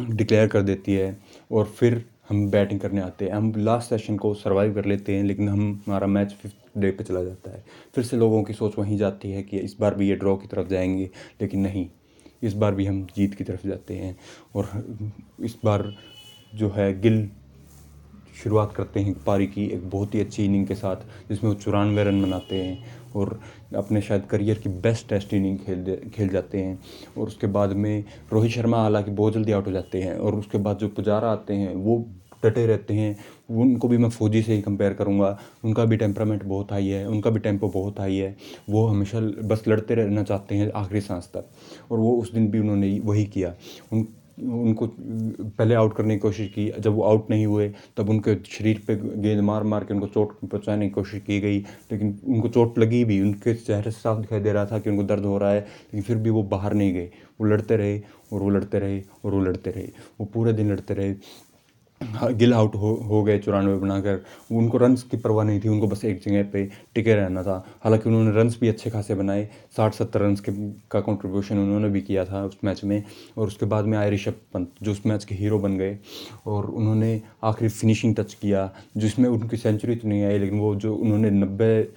[0.00, 1.18] डिक्लेयर कर देती है
[1.52, 5.24] और फिर हम बैटिंग करने आते हैं। हम लास्ट सेशन को सर्वाइव कर लेते हैं,
[5.24, 7.64] लेकिन हम, हमारा मैच फिफ्थ डे पे चला जाता है।
[7.94, 10.46] फिर से लोगों की सोच वहीं जाती है कि इस बार भी ये ड्रॉ की
[10.46, 11.88] तरफ़ जाएँगे, लेकिन नहीं।
[12.42, 14.16] इस बार भी हम जीत की तरफ़ जाते हैं
[14.54, 14.68] और
[15.40, 15.94] इस बार
[16.54, 17.30] जो है, गिल
[18.42, 20.96] शुरुआत करते हैं पारी की एक बहुत ही अच्छी इनिंग के साथ,
[21.28, 22.84] जिसमें वो चौरानवे रन बनाते हैं
[23.16, 23.40] और
[23.74, 26.78] अपने शायद करियर की बेस्ट टेस्ट इनिंग खेल खेल जाते हैं
[27.18, 30.58] और उसके बाद में रोहित शर्मा हालाँकि बहुत जल्दी आउट हो जाते हैं और उसके
[30.58, 32.06] बाद जो पुजारा आते हैं, वो
[32.44, 33.16] डटे रहते हैं।
[33.50, 37.30] उनको भी मैं फौजी से ही कंपेयर करूँगा। उनका भी टेम्परामेंट बहुत हाई है, उनका
[37.30, 38.36] भी टेंपो बहुत हाई है।
[38.70, 41.44] वो हमेशा बस लड़ते रहना चाहते हैं आखिरी सांस तक
[41.90, 43.54] और वो उस दिन भी उन्होंने वही किया।
[43.92, 44.06] उन
[44.42, 44.86] उनको,
[45.58, 48.96] पहले आउट करने की कोशिश की, जब वो आउट नहीं हुए, तब उनके शरीर पे
[48.96, 51.58] गेंद मार मार के उनको चोट पहुँचाने की कोशिश की गई।
[51.92, 55.02] लेकिन उनको चोट लगी भी, उनके चेहरे से साफ़ दिखाई दे रहा था कि उनको
[55.02, 58.02] दर्द हो रहा है, लेकिन फिर भी वो बाहर नहीं गए। वो लड़ते रहे
[58.32, 59.88] और वो लड़ते रहे और वो लड़ते रहे।
[60.20, 61.14] वो पूरे दिन लड़ते रहे।
[62.32, 66.04] गिल आउट हो हो गए चौरानवे बनाकर। उनको रन्स की परवाह नहीं थी, उनको बस
[66.04, 70.20] एक जगह पे टिके रहना था। हालाँकि उन्होंने रन्स भी अच्छे खासे बनाए, साठ सत्तर
[70.20, 70.52] रन्स के,
[70.90, 73.02] का कंट्रीब्यूशन उन्होंने भी किया था उस मैच में।
[73.38, 75.98] और उसके बाद में आए ऋषभ पंत जो उस मैच के हीरो बन गए।
[76.46, 80.94] और उन्होंने आखिरी फिनिशिंग टच किया जिसमें उनकी सेंचुरी तो नहीं आई, लेकिन वो जो
[80.94, 81.88] उन्होंने नब्बे,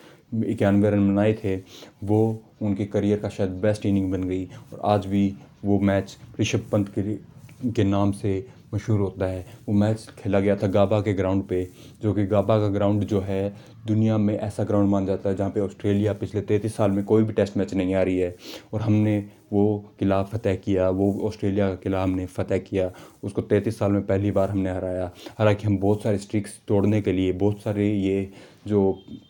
[0.51, 1.55] इक्यानवे रन बनाए थे,
[2.03, 5.33] वो उनके करियर का शायद बेस्ट इनिंग बन गई। और आज भी
[5.65, 7.35] वो मैच ऋषभ पंत के
[7.71, 11.67] के नाम से मशहूर होता है। वो मैच खेला गया था गाबा के ग्राउंड पे,
[12.01, 13.55] जो कि गाबा का ग्राउंड जो है,
[13.87, 17.23] दुनिया में ऐसा ग्राउंड माना जाता है जहाँ पे ऑस्ट्रेलिया पिछले तैंतीस साल में कोई
[17.23, 18.35] भी टेस्ट मैच नहीं आ रही है।
[18.73, 19.17] और हमने
[19.53, 22.91] वो किला फ़तह किया, वो ऑस्ट्रेलिया का किला हमने फ़तह किया,
[23.23, 27.11] उसको तैंतीस साल में पहली बार हमने हराया। हालाँकि हम बहुत सारे स्ट्रिक्स तोड़ने के
[27.11, 28.29] लिए, बहुत सारे ये
[28.67, 28.81] जो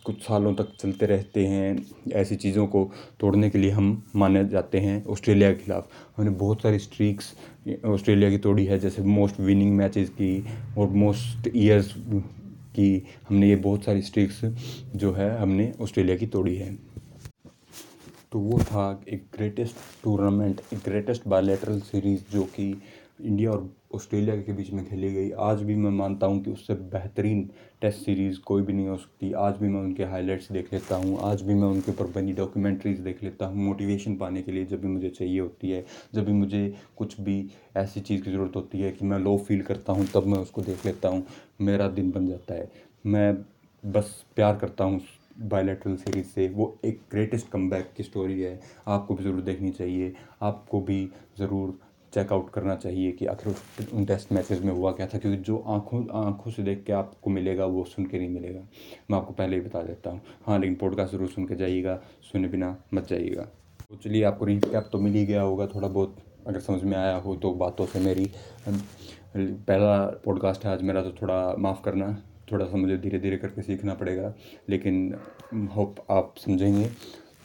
[0.05, 4.79] कुछ सालों तक चलते रहते हैं, ऐसी चीज़ों को तोड़ने के लिए हम माने जाते
[4.79, 7.33] हैं ऑस्ट्रेलिया के खिलाफ। हमने बहुत सारी स्ट्रीक्स
[7.85, 10.24] ऑस्ट्रेलिया की तोड़ी है, जैसे मोस्ट विनिंग मैचेस की
[10.77, 11.93] और मोस्ट ईयर्स
[12.75, 12.89] की
[13.29, 14.41] हमने ये बहुत सारी स्ट्रिक्स
[14.95, 16.73] जो है हमने ऑस्ट्रेलिया की तोड़ी है।
[18.31, 22.69] तो वो था एक ग्रेटेस्ट टूर्नामेंट एक ग्रेटेस्ट बायोलेटरल सीरीज़ जो कि
[23.21, 26.73] इंडिया और ऑस्ट्रेलिया के बीच में खेली गई। आज भी मैं मानता हूँ कि उससे
[26.73, 27.43] बेहतरीन
[27.81, 31.17] टेस्ट सीरीज़ कोई भी नहीं हो सकती। आज भी मैं उनके हाइलाइट्स देख लेता हूँ।
[31.23, 34.81] आज भी मैं उनके ऊपर बनी डॉक्यूमेंट्रीज देख लेता हूँ। मोटिवेशन पाने के लिए जब
[34.81, 35.83] भी मुझे चाहिए होती है,
[36.15, 37.45] जब भी मुझे कुछ भी
[37.77, 40.61] ऐसी चीज़ की ज़रूरत होती है कि मैं लो फील करता हूँ, तब मैं उसको
[40.61, 41.25] देख लेता हूँ।
[41.61, 42.71] मेरा दिन बन जाता है।
[43.05, 43.37] मैं
[43.83, 45.01] बस प्यार करता हूँ
[45.41, 50.13] बायलेटरल सीरीज़ से। वो एक ग्रेटेस्ट कम की स्टोरी है। आपको भी ज़रूर देखनी चाहिए।
[50.41, 51.03] आपको भी
[51.39, 51.79] ज़रूर
[52.15, 53.55] चेकआउट करना चाहिए कि आखिर
[53.93, 55.17] उन टेस्ट मैचेस में हुआ क्या था?
[55.17, 58.59] क्योंकि जो आँखों आँखों से देख के आपको मिलेगा, वो सुन के नहीं मिलेगा।
[59.11, 62.47] मैं आपको पहले ही बता देता हूँ। हाँ लेकिन पॉडकास्ट ज़रूर सुन के जाइएगा, सुने
[62.47, 63.43] बिना मत जाइएगा।
[63.89, 66.15] तो चलिए, आपको कैप तो मिल ही गया होगा थोड़ा बहुत।
[66.47, 68.31] अगर समझ में आया हो तो बातों से मेरी।
[69.37, 72.07] पहला पॉडकास्ट है, आज मेरा तो थोड़ा माफ़ करना।
[72.51, 74.33] थोड़ा सा मुझे धीरे धीरे करके सीखना पड़ेगा।
[74.69, 75.15] लेकिन
[75.75, 76.89] होप आप समझेंगे।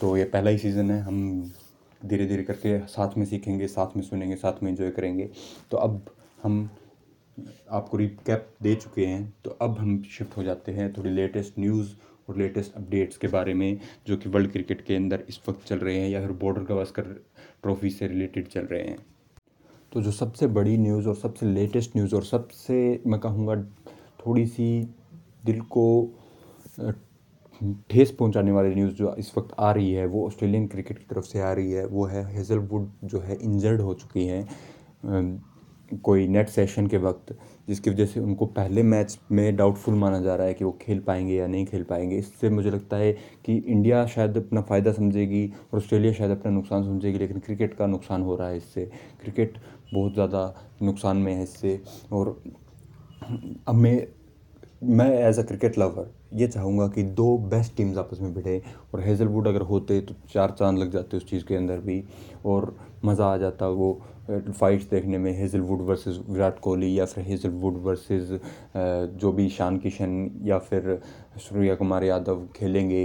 [0.01, 1.53] तो ये पहला ही सीज़न है, हम
[2.07, 5.31] धीरे धीरे करके साथ में सीखेंगे, साथ में सुनेंगे, साथ में इंजॉय करेंगे।
[5.71, 6.71] तो अब हम
[7.71, 11.93] आपको रिकैप दे चुके हैं। तो अब हम शिफ्ट हो जाते हैं थोड़ी लेटेस्ट न्यूज़
[12.29, 15.79] और लेटेस्ट अपडेट्स के बारे में, जो कि वर्ल्ड क्रिकेट के अंदर इस वक्त चल
[15.79, 17.03] रहे हैं या फिर बॉर्डर गवास्कर
[17.63, 18.99] ट्रॉफी से रिलेटेड चल रहे हैं।
[19.93, 23.63] तो जो सबसे बड़ी न्यूज़ और सबसे लेटेस्ट न्यूज़ और सबसे, मैं कहूँगा,
[24.27, 24.89] थोड़ी सी
[25.45, 26.15] दिल को
[27.91, 31.25] ठेस पहुँचाने वाली न्यूज़ जो इस वक्त आ रही है, वो ऑस्ट्रेलियन क्रिकेट की तरफ़
[31.25, 35.49] से आ रही है, वो है हेज़लवुड जो है इंजर्ड हो चुकी हैं
[36.05, 37.35] कोई नेट सेशन के वक्त,
[37.69, 40.99] जिसकी वजह से उनको पहले मैच में डाउटफुल माना जा रहा है कि वो खेल
[41.01, 43.13] पाएँगे या नहीं खेल पाएँगे। इससे मुझे लगता है
[43.45, 47.87] कि इंडिया शायद अपना फ़ायदा समझेगी और ऑस्ट्रेलिया शायद अपना नुकसान समझेगी, लेकिन क्रिकेट का
[47.87, 48.85] नुकसान हो रहा है इससे।
[49.23, 49.59] क्रिकेट
[49.95, 51.81] बहुत ज़्यादा नुकसान में है इससे
[52.13, 52.29] और
[53.69, 54.07] अब मैं
[54.83, 58.61] मैं एज अ क्रिकेट लवर ये चाहूँगा कि दो बेस्ट टीम्स आपस में भिड़े
[58.95, 62.03] और हेज़लवुड अगर होते तो चार चाँद लग जाते उस चीज़ के अंदर भी
[62.47, 63.93] और मज़ा आ जाता वो
[64.31, 68.41] फाइट्स देखने में हेज़लवुड वर्सेस विराट कोहली या फिर हेज़लवुड वर्सेस
[69.21, 70.99] जो भी ईशान किशन या फिर
[71.39, 73.05] सूर्या कुमार यादव खेलेंगे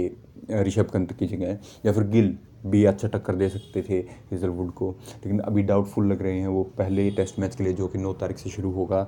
[0.62, 2.36] ऋषभ पंत की जगह या फिर गिल
[2.66, 3.98] भी अच्छा टक्कर दे सकते थे
[4.30, 7.88] हेज़लवुड को। लेकिन अभी डाउटफुल लग रहे हैं वो पहले टेस्ट मैच के लिए जो
[7.88, 9.06] कि नौ तारीख से शुरू होगा।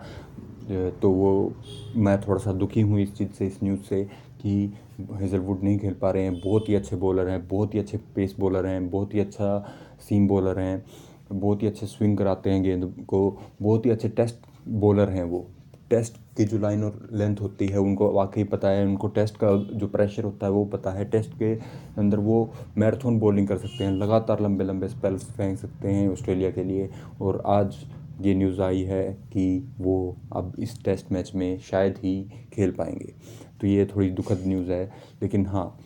[0.71, 1.53] तो वो,
[1.97, 4.03] मैं थोड़ा सा दुखी हूँ इस चीज़ से, इस न्यूज़ से
[4.43, 4.73] कि
[5.13, 8.35] हेज़लवुड नहीं खेल पा रहे हैं। बहुत ही अच्छे बॉलर हैं, बहुत ही अच्छे पेस
[8.41, 9.59] बॉलर हैं, बहुत ही अच्छा
[10.01, 10.85] सीम बॉलर हैं,
[11.33, 15.47] बहुत ही अच्छे स्विंग कराते हैं गेंद को, बहुत ही अच्छे टेस्ट बॉलर हैं वो।
[15.91, 19.55] टेस्ट की जो लाइन और लेंथ होती है, उनको वाकई पता है, उनको टेस्ट का
[19.73, 21.55] जो प्रेशर होता है वो पता है। टेस्ट के
[21.99, 26.51] अंदर वो मैराथन बॉलिंग कर सकते हैं, लगातार लंबे लंबे स्पेल्स फेंक सकते हैं ऑस्ट्रेलिया
[26.51, 27.77] के लिए। और आज
[28.21, 29.03] ये न्यूज़ आई है
[29.33, 33.13] कि वो अब इस टेस्ट मैच में शायद ही खेल पाएँगे।
[33.61, 34.85] तो ये थोड़ी दुखद न्यूज़ है,
[35.23, 35.79] लेकिन हाँ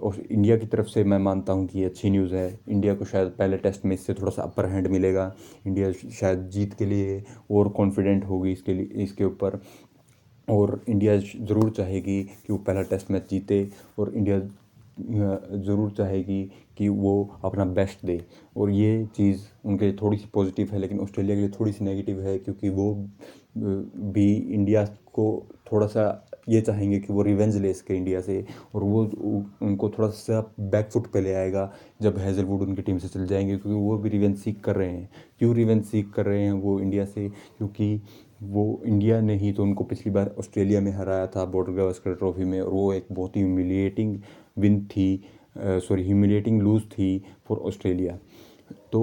[0.00, 3.04] और इंडिया की तरफ़ से मैं मानता हूँ कि ये अच्छी न्यूज़ है। इंडिया को
[3.04, 5.34] शायद पहले टेस्ट में इससे थोड़ा सा अपर हैंड मिलेगा।
[5.66, 9.60] इंडिया शायद जीत के लिए और कॉन्फिडेंट होगी इसके लिए, इसके ऊपर।
[10.48, 14.38] और इंडिया ज़रूर चाहेगी कि वो पहला टेस्ट मैच जीते और इंडिया
[14.98, 16.42] ज़रूर चाहेगी
[16.78, 18.20] कि वो अपना बेस्ट दे।
[18.56, 21.84] और ये चीज़ उनके लिए थोड़ी सी पॉजिटिव है, लेकिन ऑस्ट्रेलिया के लिए थोड़ी सी
[21.84, 22.92] नेगेटिव है, क्योंकि वो
[23.56, 28.82] भी इंडिया को थोड़ा सा ये चाहेंगे कि वो रिवेंज ले सके इंडिया से। और
[28.82, 29.02] वो
[29.62, 33.56] उनको थोड़ा सा बैक फुट पे ले आएगा, जब हैज़लवुड उनकी टीम से चल जाएँगे,
[33.56, 36.78] क्योंकि वो भी रिवेंज सीख कर रहे हैं। क्यों रिवेंज सीख कर रहे हैं वो
[36.80, 37.28] इंडिया से?
[37.28, 38.00] क्योंकि
[38.42, 42.44] वो इंडिया ने ही तो उनको पिछली बार ऑस्ट्रेलिया में हराया था बॉर्डर गवास्कर ट्रॉफी
[42.44, 44.18] में, और वो एक बहुत ही ह्यूमिलिएटिंग
[44.56, 45.08] विन थी
[45.58, 48.18] सॉरी ह्यूमिलेटिंग लूज थी फॉर ऑस्ट्रेलिया
[48.92, 49.02] तो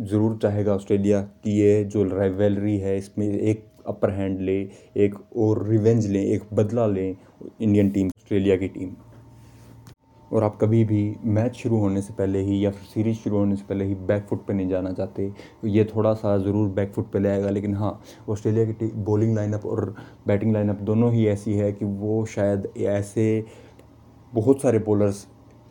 [0.00, 4.60] ज़रूर चाहेगा ऑस्ट्रेलिया कि ये जो राइवलरी है, इसमें एक अपर हैंड ले,
[4.96, 7.16] एक और रिवेंज लें, एक बदला लें
[7.60, 8.94] इंडियन टीम ऑस्ट्रेलिया की टीम
[10.30, 13.56] और आप कभी भी मैच शुरू होने से पहले ही या फिर सीरीज़ शुरू होने
[13.56, 15.28] से पहले ही बैक फुट पे नहीं जाना चाहते
[15.62, 19.34] तो ये थोड़ा सा ज़रूर बैक फुट पे ले आएगा, लेकिन हाँ ऑस्ट्रेलिया की बॉलिंग
[19.36, 19.94] लाइनअप और
[20.26, 23.44] बैटिंग लाइनअप दोनों ही ऐसी है कि वो शायद ऐसे
[24.32, 25.26] बहुत सारे बॉलर्स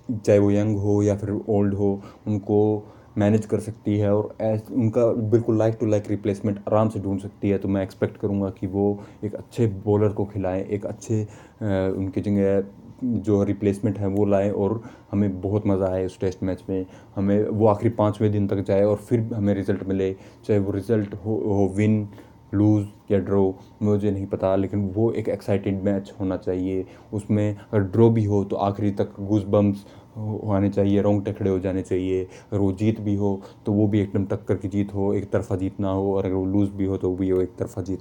[0.10, 4.62] चाहे वो यंग हो या फिर ओल्ड हो, उनको मैनेज कर सकती है और ऐस,
[4.72, 8.50] उनका बिल्कुल लाइक टू लाइक रिप्लेसमेंट आराम से ढूंढ सकती है। तो मैं एक्सपेक्ट करूँगा
[8.50, 11.22] कि वो एक अच्छे बॉलर को खिलाएँ, एक अच्छे
[11.62, 12.64] उनकी जगह
[13.04, 17.44] जो रिप्लेसमेंट है वो लाएँ और हमें बहुत मज़ा आए उस टेस्ट मैच में। हमें
[17.44, 20.14] वो आखिरी पाँचवें दिन तक जाए और फिर हमें रिज़ल्ट मिले,
[20.46, 22.08] चाहे वो रिज़ल्ट हो हो विन
[22.54, 27.84] लूज़ या ड्रॉ, मुझे नहीं पता, लेकिन वो एक एक्साइटेड मैच होना चाहिए। उसमें अगर
[27.84, 29.86] ड्रॉ भी हो तो आखिरी तक गूज बम्स
[30.18, 34.00] आने चाहिए, रोंगटे खड़े हो जाने चाहिए। अगर वो जीत भी हो तो वो भी
[34.02, 36.86] एकदम टक्कर की जीत हो, एक तरफा जीत ना हो, और अगर वो लूज़ भी
[36.86, 38.00] हो तो भी वो एक तरफा जीत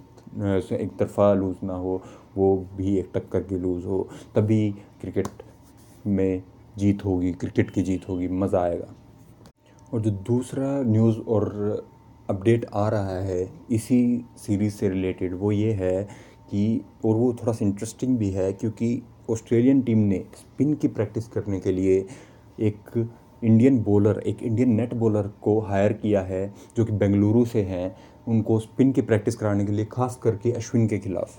[0.72, 2.00] एक तरफा लूज़ ना हो,
[2.36, 5.28] वो भी एक टक्कर की लूज़ हो। तभी क्रिकेट
[6.06, 6.42] में
[6.78, 8.94] जीत होगी, क्रिकेट की जीत होगी, मज़ा आएगा।
[9.92, 11.48] और जो दूसरा न्यूज़ और
[12.30, 14.00] अपडेट आ रहा है इसी
[14.38, 16.02] सीरीज़ से रिलेटेड वो ये है
[16.50, 21.28] कि, और वो थोड़ा सा इंटरेस्टिंग भी है क्योंकि ऑस्ट्रेलियन टीम ने स्पिन की प्रैक्टिस
[21.28, 22.04] करने के लिए
[22.60, 23.08] एक
[23.42, 27.94] इंडियन बॉलर एक इंडियन नेट बॉलर को हायर किया है, जो कि बेंगलुरु से हैं,
[28.28, 31.38] उनको स्पिन की प्रैक्टिस कराने के लिए खास करके अश्विन के खिलाफ।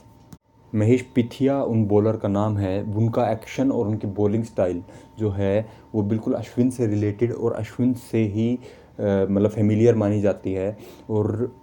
[0.74, 4.84] महेश पिथिया उन बॉलर का नाम है, उनका एक्शन और उनकी बॉलिंग स्टाइल
[5.20, 8.58] जो है, वो बिल्कुल अश्विन से रिलेटेड और अश्विन से ही
[9.02, 10.78] मतलब फेमिलियर मानी जाती है
[11.10, 11.56] और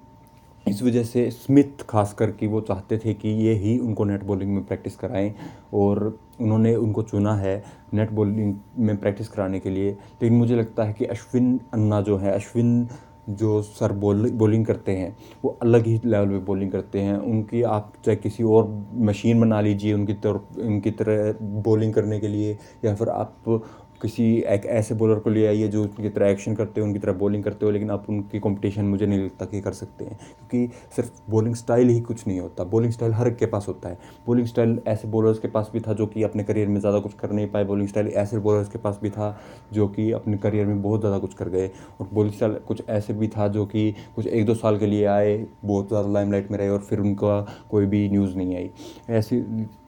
[0.68, 4.54] इस वजह से स्मिथ खास करके वो चाहते थे कि ये ही उनको नेट बॉलिंग
[4.54, 5.34] में प्रैक्टिस कराएँ
[5.74, 10.84] और उन्होंने उनको चुना है नेट बॉलिंग में प्रैक्टिस कराने के लिए। लेकिन मुझे लगता
[10.84, 12.88] है कि अश्विन अन्ना जो है, अश्विन
[13.28, 17.62] जो सर बॉल बॉलिंग करते हैं, वो अलग ही लेवल पे बॉलिंग करते हैं। उनकी
[17.62, 22.58] आप चाहे किसी और मशीन बना लीजिए, उनकी तरफ़, उनकी तरह बॉलिंग करने के लिए,
[22.84, 23.62] या फिर आप
[24.02, 27.12] किसी एक ऐसे बॉलर को ले आइए जो उनकी तरह एक्शन करते हो, उनकी तरह
[27.12, 30.74] बॉलिंग करते हो, लेकिन आप उनकी कंपटीशन मुझे नहीं लगता कि कर सकते हैं। क्योंकि
[30.96, 33.98] सिर्फ़ बॉलिंग स्टाइल ही कुछ नहीं होता। बॉलिंग स्टाइल हर एक के पास होता है।
[34.26, 37.14] बॉलिंग स्टाइल ऐसे बॉलर्स के पास भी था जो कि अपने करियर में ज़्यादा कुछ
[37.14, 39.36] कर नहीं पाए। बॉलिंग स्टाइल ऐसे बॉलर्स के पास भी था
[39.72, 43.12] जो कि अपने करियर में बहुत ज़्यादा कुछ कर गए। और बॉलिंग स्टाइल कुछ ऐसे
[43.14, 46.58] भी था जो कि कुछ एक दो साल के लिए आए, बहुत ज़्यादा लाइमलाइट में
[46.58, 48.70] रहे और फिर उनका कोई भी न्यूज़ नहीं आई।
[49.10, 49.40] ऐसी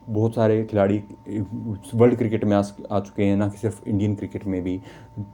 [0.09, 0.97] बहुत सारे खिलाड़ी
[1.95, 4.79] वर्ल्ड क्रिकेट में आ आ चुके हैं, ना कि सिर्फ़ इंडियन क्रिकेट में भी।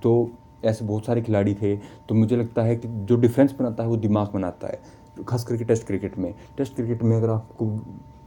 [0.03, 0.29] तो
[0.65, 1.75] ऐसे बहुत सारे खिलाड़ी थे
[2.09, 4.79] तो मुझे लगता है कि जो डिफरेंस बनाता है, वो दिमाग बनाता है।
[5.27, 7.65] खास करके टेस्ट क्रिकेट में। टेस्ट क्रिकेट में अगर आपको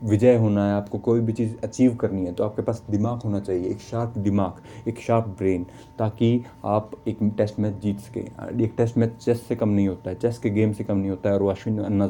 [0.02, 3.40] विजय होना है, आपको कोई भी चीज़ अचीव करनी है तो आपके पास दिमाग होना
[3.40, 5.66] चाहिए, एक शार्प दिमाग, एक शार्प ब्रेन
[5.98, 8.22] ताकि आप एक टेस्ट मैच जीत सकें।
[8.60, 11.10] एक टेस्ट मैच चेस से कम नहीं होता है चेस के गेम से कम नहीं
[11.10, 12.06] होता है, और अश्विन अन्ना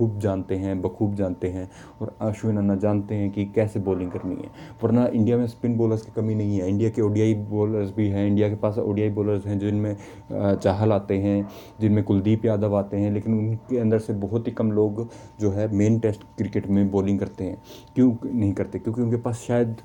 [0.00, 1.68] खूब जानते हैं, बखूब जानते हैं
[2.00, 4.50] और अश्विन अन्ना जानते हैं कि कैसे बॉलिंग करनी है।
[4.82, 8.26] वरना इंडिया में स्पिन बॉलर्स की कमी नहीं है। इंडिया के ओडियाई बॉलर्स भी हैं
[8.26, 9.96] इंडिया के पास ओडियाई बॉलर्स हैं जिनमें
[10.32, 11.48] चाहल आते हैं,
[11.80, 15.06] जिनमें कुलदीप यादव आते हैं, लेकिन उनके अंदर से बहुत ही कम लोग
[15.40, 17.62] जो है मेन टेस्ट क्रिकेट में बॉलिंग करते हैं।
[17.94, 18.78] क्यों नहीं करते?
[18.78, 19.76] क्योंकि उनके पास शायद,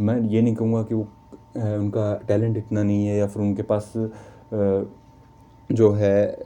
[0.00, 1.06] मैं ये नहीं कहूँगा कि वो
[1.76, 3.92] उनका टैलेंट इतना नहीं है या फिर उनके पास
[5.70, 6.36] जो है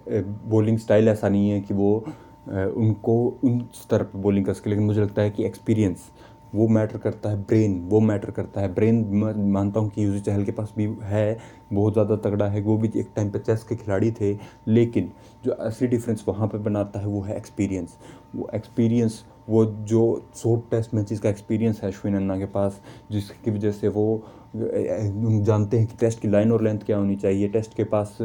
[0.48, 2.04] बॉलिंग स्टाइल ऐसा नहीं है कि वो
[2.46, 6.10] उनको, उन स्तर पर बॉलिंग कर सके लेकिन मुझे लगता है कि एक्सपीरियंस
[6.54, 9.04] वो मैटर करता है ब्रेन वो मैटर करता है। ब्रेन
[9.52, 11.38] मानता हूँ कि यूजी चहल के पास भी है,
[11.72, 14.32] बहुत ज़्यादा तगड़ा है। वो भी एक टाइम पर चेस के खिलाड़ी थे।
[14.68, 15.10] लेकिन
[15.44, 17.96] जो असली डिफरेंस वहाँ पर बनाता है, वो है एक्सपीरियंस
[18.34, 20.04] वो एक्सपीरियंस वो जो
[20.36, 22.80] शॉर्ट टेस्ट मैचेस का एक्सपीरियंस है अश्विन अन्ना के पास,
[23.10, 24.22] जिसकी वजह से वो
[24.54, 28.16] जानते हैं कि टेस्ट की लाइन और लेंथ क्या होनी चाहिए। टेस्ट के पास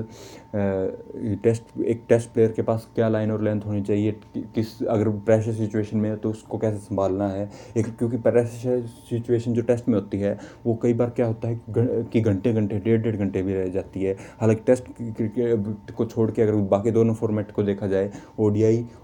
[0.56, 4.12] टेस्ट, एक टेस्ट प्लेयर के पास क्या लाइन और लेंथ होनी चाहिए?
[4.36, 7.50] किस, अगर प्रेशर सिचुएशन में है तो उसको कैसे संभालना है?
[7.78, 11.60] एक, क्योंकि प्रेशर सिचुएशन जो टेस्ट में होती है, वो कई बार क्या होता है
[11.70, 16.30] कि घंटे घंटे, डेढ़ डेढ़ घंटे भी रह जाती है। हालाँकि टेस्ट क्रिकेट को छोड़
[16.32, 18.50] के अगर बाकी दोनों फॉर्मेट को देखा जाए ओ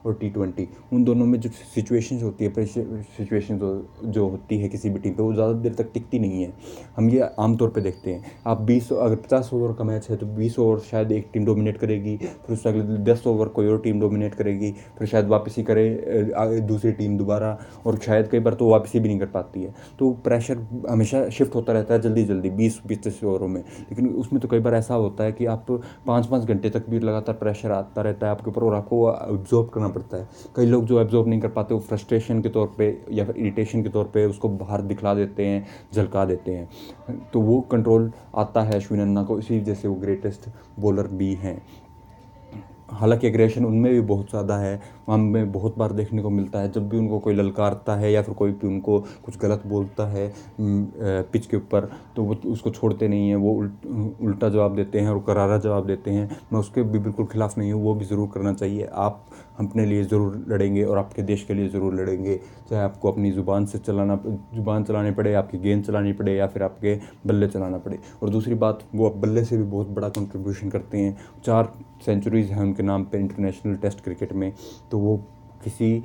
[0.06, 3.60] और टी ट्वेंटी, उन दोनों में जो सिचुएशन होती है, प्रेशर सिचुएशन
[4.06, 6.54] जो होती है किसी भी टीम पर वो ज़्यादा देर तक टिकती नहीं है।
[6.98, 10.26] हम ये आमतौर पे देखते हैं। आप बीस अगर पचास ओवर का मैच है तो
[10.28, 14.00] बीस ओवर शायद एक टीम डोमिनेट करेगी, फिर उससे अगले दस ओवर कोई और टीम
[14.00, 19.00] डोमिनेट करेगी, फिर शायद वापसी करे दूसरी टीम दोबारा, और शायद कई बार तो वापसी
[19.00, 22.80] भी नहीं कर पाती है। तो प्रेशर हमेशा शिफ्ट होता रहता है जल्दी जल्दी, बीस
[22.90, 25.66] पच्चीस ओवरों में। लेकिन उसमें तो कई बार ऐसा होता है कि आप
[26.08, 29.68] पाँच पाँच घंटे तक भी लगातार प्रेशर आता रहता है आपके ऊपर, और आपको एब्जॉर्व
[29.68, 33.06] करना पड़ता है। कई लोग जो एब्जॉर्व नहीं कर पाते, वो फ्रस्ट्रेशन के तौर पर
[33.12, 36.68] या फिर इरीटेशन के तौर पर उसको बाहर दिखला देते हैं, झलका देते हैं।
[37.34, 41.34] तो वो कंट्रोल आता है अश्विन अन्ना को, इसी वजह से वो ग्रेटेस्ट बॉलर भी
[41.36, 41.62] हैं।
[42.92, 46.88] हालाँकि एग्रेशन उनमें भी बहुत ज़्यादा है हमें बहुत बार देखने को मिलता है, जब
[46.90, 51.46] भी उनको कोई ललकारता है या फिर कोई भी उनको कुछ गलत बोलता है पिच
[51.46, 53.54] के ऊपर तो वो उसको छोड़ते नहीं हैं, वो
[54.22, 57.72] उल्टा जवाब देते हैं और करारा जवाब देते हैं। मैं उसके भी बिल्कुल ख़िलाफ़ नहीं
[57.72, 59.26] हूँ, वो भी ज़रूर करना चाहिए। आप
[59.60, 62.36] अपने लिए ज़रूर लड़ेंगे और आपके देश के लिए ज़रूर लड़ेंगे।
[62.70, 64.16] चाहे आपको अपनी ज़ुबान से चलाना,
[64.56, 68.56] ज़ुबान चलानी पड़े, आपकी गेंद चलानी पड़े या फिर आपके बल्ले चलाना पड़े। और दूसरी
[68.56, 71.74] बात, वो बल्ले से भी बहुत बड़ा कंट्रीब्यूशन करते हैं। चार
[72.06, 74.52] सेंचुरीज़ हैं उनके नाम पर इंटरनेशनल टेस्ट क्रिकेट में।
[74.92, 75.18] तो वो
[75.64, 76.04] किसी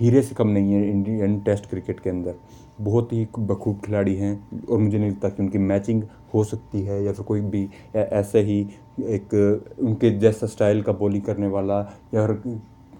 [0.00, 2.34] हीरे से कम नहीं है इंडियन टेस्ट क्रिकेट के अंदर।
[2.80, 6.02] बहुत ही बखूब खिलाड़ी हैं और मुझे नहीं लगता कि उनकी मैचिंग
[6.34, 8.60] हो सकती है या फिर कोई भी ऐसे ही
[9.08, 9.34] एक
[9.80, 11.80] उनके जैसा स्टाइल का बॉलिंग करने वाला
[12.14, 12.24] या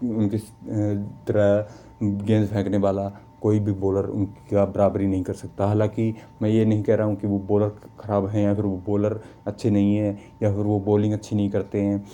[0.03, 0.39] उनकी
[1.29, 1.67] तरह
[2.03, 3.09] गेंद फेंकने वाला
[3.43, 7.17] कोई भी बॉलर उनका बराबरी नहीं कर सकता। हालाँकि मैं ये नहीं कह रहा हूँ
[7.17, 7.69] कि वो बॉलर
[8.01, 11.51] ख़राब हैं या फिर वो बॉलर अच्छे नहीं हैं या फिर वो बॉलिंग अच्छी नहीं
[11.51, 12.05] करते हैं।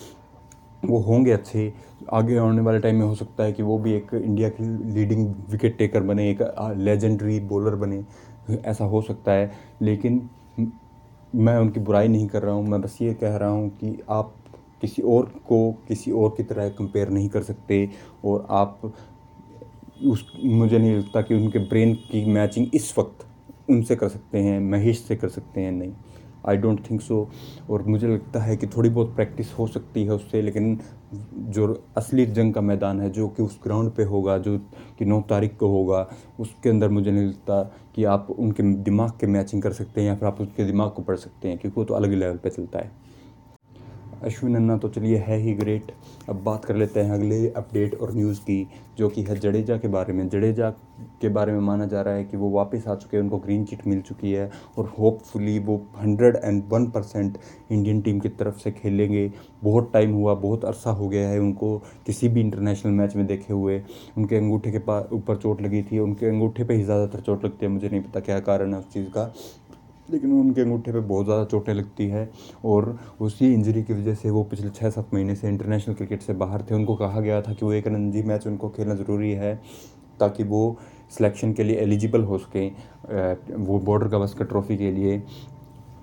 [0.85, 1.73] वो होंगे अच्छे।
[2.13, 5.27] आगे आने वाले टाइम में हो सकता है कि वो भी एक इंडिया की लीडिंग
[5.51, 8.05] विकेट टेकर बने, एक लेजेंडरी बॉलर बने।
[8.65, 9.51] ऐसा हो सकता है।
[9.83, 10.29] लेकिन
[11.35, 14.35] मैं उनकी बुराई नहीं कर रहा हूँ। मैं बस ये कह रहा हूँ कि आप
[14.81, 17.89] किसी और को किसी और की तरह कंपेयर नहीं कर सकते
[18.25, 18.93] और आप
[20.05, 23.27] उस, मुझे नहीं लगता कि उनके ब्रेन की मैचिंग इस वक्त
[23.71, 25.93] उनसे कर सकते हैं, महेश से कर सकते हैं, नहीं।
[26.49, 27.29] आई डोंट थिंक सो
[27.71, 30.79] और मुझे लगता है कि थोड़ी बहुत प्रैक्टिस हो सकती है उससे, लेकिन
[31.35, 34.59] जो असली जंग का मैदान है, जो कि उस ग्राउंड पे होगा, जो
[34.99, 36.07] कि नौ तारीख को होगा,
[36.41, 37.63] उसके अंदर मुझे नहीं लगता
[37.95, 41.03] कि आप उनके दिमाग के मैचिंग कर सकते हैं या फिर आप उसके दिमाग को
[41.03, 43.04] पढ़ सकते हैं, क्योंकि वो तो अलग लेवल पे चलता है।
[44.25, 45.93] अश्विन अन्ना तो चलिए है ही ग्रेट
[46.29, 48.67] अब बात कर लेते हैं अगले अपडेट और न्यूज़ की,
[48.99, 50.71] जो कि है जडेजा के बारे में। जडेजा
[51.21, 53.65] के बारे में माना जा रहा है कि वो वापस आ चुके हैं, उनको ग्रीन
[53.65, 57.39] चिट मिल चुकी है और होपफुली वो hundred and one percent
[57.71, 59.31] Indian team की तरफ़ से खेलेंगे।
[59.65, 63.53] बहुत टाइम हुआ, बहुत अरसा हो गया है उनको किसी भी इंटरनेशनल मैच में देखे
[63.53, 63.81] हुए।
[64.19, 67.67] उनके अंगूठे के पास ऊपर चोट लगी थी, उनके अंगूठे पर ही ज़्यादातर चोट लगती
[67.67, 69.33] है, मुझे नहीं पता क्या कारण है उस चीज़ का।
[70.09, 72.29] लेकिन उनके अंगूठे पे बहुत ज़्यादा चोटें लगती है
[72.65, 76.33] और उसी इंजरी की वजह से वो पिछले छः सात महीने से इंटरनेशनल क्रिकेट से
[76.35, 79.55] बाहर थे। उनको कहा गया था कि वो एक रणजी मैच उनको खेलना ज़रूरी है
[80.21, 80.77] ताकि वो
[81.11, 85.19] सिलेक्शन के लिए एलिजिबल हो सकें वो बॉर्डर गवस्कर ट्रॉफ़ी के लिए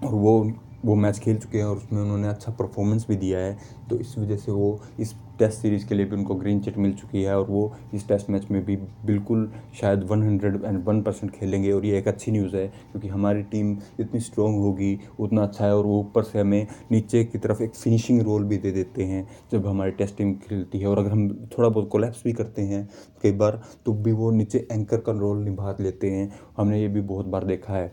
[0.04, 0.42] और वो
[0.86, 3.58] वो मैच खेल चुके हैं और उसमें उन्होंने अच्छा परफॉर्मेंस भी दिया है।
[3.90, 6.94] तो इस वजह से वो इस टेस्ट सीरीज़ के लिए भी उनको ग्रीन चिट मिल
[6.94, 7.62] चुकी है और वो
[7.94, 11.98] इस टेस्ट मैच में भी बिल्कुल शायद one hundred and one percent खेलेंगे और ये
[11.98, 16.00] एक अच्छी न्यूज़ है क्योंकि हमारी टीम जितनी स्ट्रॉन्ग होगी, उतना अच्छा है और वो
[16.00, 19.92] ऊपर से हमें नीचे की तरफ़ एक फिनिशिंग रोल भी दे देते हैं जब हमारी
[19.92, 22.88] टेस्ट टीम खेलती है। और अगर हम थोड़ा बहुत कोलेप्स भी करते हैं
[23.24, 27.02] कई बार तो भी वो नीचे एंकर का रोल निभा लेते हैं। हमने ये भी
[27.04, 27.92] बहुत बार देखा है।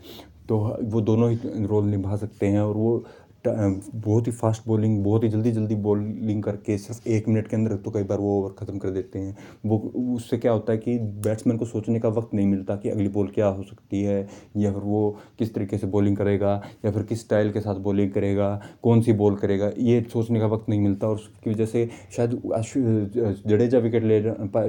[0.49, 2.91] तो वो दोनों ही रोल निभा सकते हैं और वो
[3.47, 7.75] बहुत ही फास्ट बॉलिंग बहुत ही जल्दी जल्दी बॉलिंग करके सिर्फ़ एक मिनट के अंदर
[7.75, 9.77] तो कई बार वो ओवर ख़त्म कर देते हैं। वो,
[10.15, 13.27] उससे क्या होता है कि बैट्समैन को सोचने का वक्त नहीं मिलता कि अगली बॉल
[13.35, 17.19] क्या हो सकती है, या फिर वो किस तरीके से बॉलिंग करेगा, या फिर किस
[17.19, 18.49] स्टाइल के साथ बॉलिंग करेगा,
[18.83, 22.41] कौन सी बॉल करेगा, ये सोचने का वक्त नहीं मिलता और उसकी वजह से शायद
[23.47, 24.19] जडेजा विकेट ले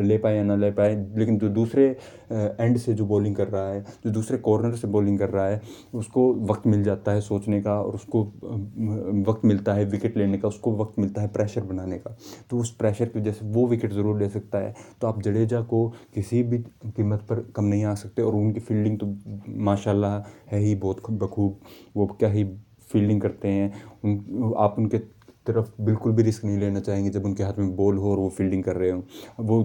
[0.03, 1.87] ले पाए या ना ले पाए, लेकिन जो दूसरे
[2.31, 5.61] एंड से जो बॉलिंग कर रहा है, जो दूसरे कॉर्नर से बॉलिंग कर रहा है,
[5.95, 8.25] उसको वक्त मिल जाता है सोचने का और उसको
[9.29, 12.16] वक्त मिलता है विकेट लेने का, उसको वक्त मिलता है प्रेशर बनाने का।
[12.51, 15.61] तो उस प्रेशर की वजह से वो विकेट ज़रूर ले सकता है। तो आप जडेजा
[15.62, 19.14] को किसी भी कीमत पर कम नहीं आ सकते और उनकी फील्डिंग तो
[19.62, 20.18] माशाल्लाह
[20.53, 21.61] है ही बहुत बखूब।
[21.96, 22.44] वो क्या ही
[22.90, 23.73] फील्डिंग करते हैं।
[24.05, 24.99] उन, आप उनके
[25.46, 28.29] तरफ़ बिल्कुल भी रिस्क नहीं लेना चाहेंगे जब उनके हाथ में बॉल हो और वो
[28.29, 29.03] फील्डिंग कर रहे हो।
[29.40, 29.62] वो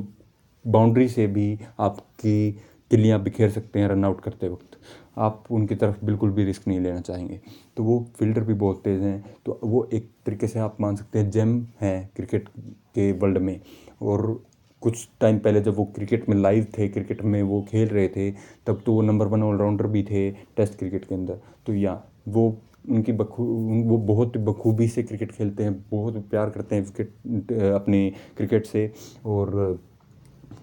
[0.66, 2.52] बाउंड्री से भी आपकी
[2.92, 4.75] किलियाँ बिखेर सकते हैं रन आउट करते वक्त।
[5.18, 7.40] आप उनकी तरफ़ बिल्कुल भी रिस्क नहीं लेना चाहेंगे।
[7.78, 11.20] तो वो फील्डर भी बहुत तेज़ हैं। तो वो एक तरीके से आप मान सकते
[11.20, 12.50] हैं जेम हैं क्रिकेट
[12.96, 13.60] के वर्ल्ड में।
[14.02, 14.44] और
[14.82, 18.32] कुछ टाइम पहले जब वो क्रिकेट में लाइव थे, क्रिकेट में वो खेल रहे थे,
[18.68, 22.58] तब तो वो नंबर वन ऑलराउंडर भी थे टेस्ट क्रिकेट के अंदर। तो या, वो
[22.90, 23.44] उनकी बखू
[23.86, 26.86] वो बहुत बखूबी से क्रिकेट खेलते हैं, बहुत प्यार करते हैं
[27.72, 28.92] अपने क्रिकेट से।
[29.26, 29.80] और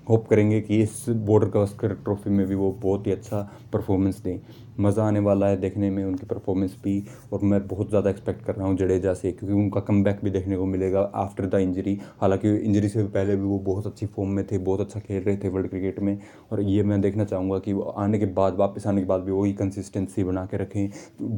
[0.06, 3.40] होप करेंगे कि इस बॉर्डर गवास्कर ट्रॉफी में भी वो बहुत ही अच्छा
[3.72, 4.38] परफॉर्मेंस दें।
[4.80, 8.54] मज़ा आने वाला है देखने में उनकी परफॉर्मेंस भी, और मैं बहुत ज़्यादा एक्सपेक्ट कर
[8.54, 12.54] रहा हूँ जडेजा से, क्योंकि उनका कम भी देखने को मिलेगा आफ्टर द इंजरी हालाँकि
[12.56, 15.48] इंजरी से पहले भी वो बहुत अच्छी फॉर्म में थे, बहुत अच्छा खेल रहे थे
[15.48, 16.18] वर्ल्ड क्रिकेट में,
[16.52, 19.52] और ये मैं देखना चाहूँगा कि आने के बाद, वापस आने के बाद भी वही
[19.52, 20.88] कंसिस्टेंसी बना के रखें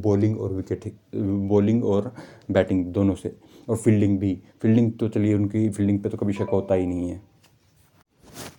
[0.01, 0.91] बॉलिंग और विकेट
[1.49, 2.13] बॉलिंग और
[2.51, 3.35] बैटिंग दोनों से,
[3.67, 7.09] और फील्डिंग भी। फील्डिंग तो चलिए उनकी फील्डिंग पर तो कभी शक होता ही नहीं
[7.09, 7.21] है।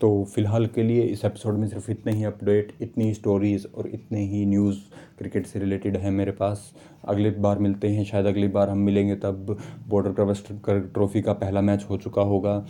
[0.01, 4.21] तो फ़िलहाल के लिए इस एपिसोड में सिर्फ़ इतने ही अपडेट, इतनी स्टोरीज़ और इतने
[4.21, 4.79] ही न्यूज़
[5.18, 6.72] क्रिकेट से रिलेटेड है मेरे पास।
[7.05, 9.57] अगली बार मिलते हैं, शायद अगली बार हम मिलेंगे तब
[9.88, 12.61] बॉर्डर गवस्कर ट्रॉफ़ी का पहला मैच हो चुका होगा।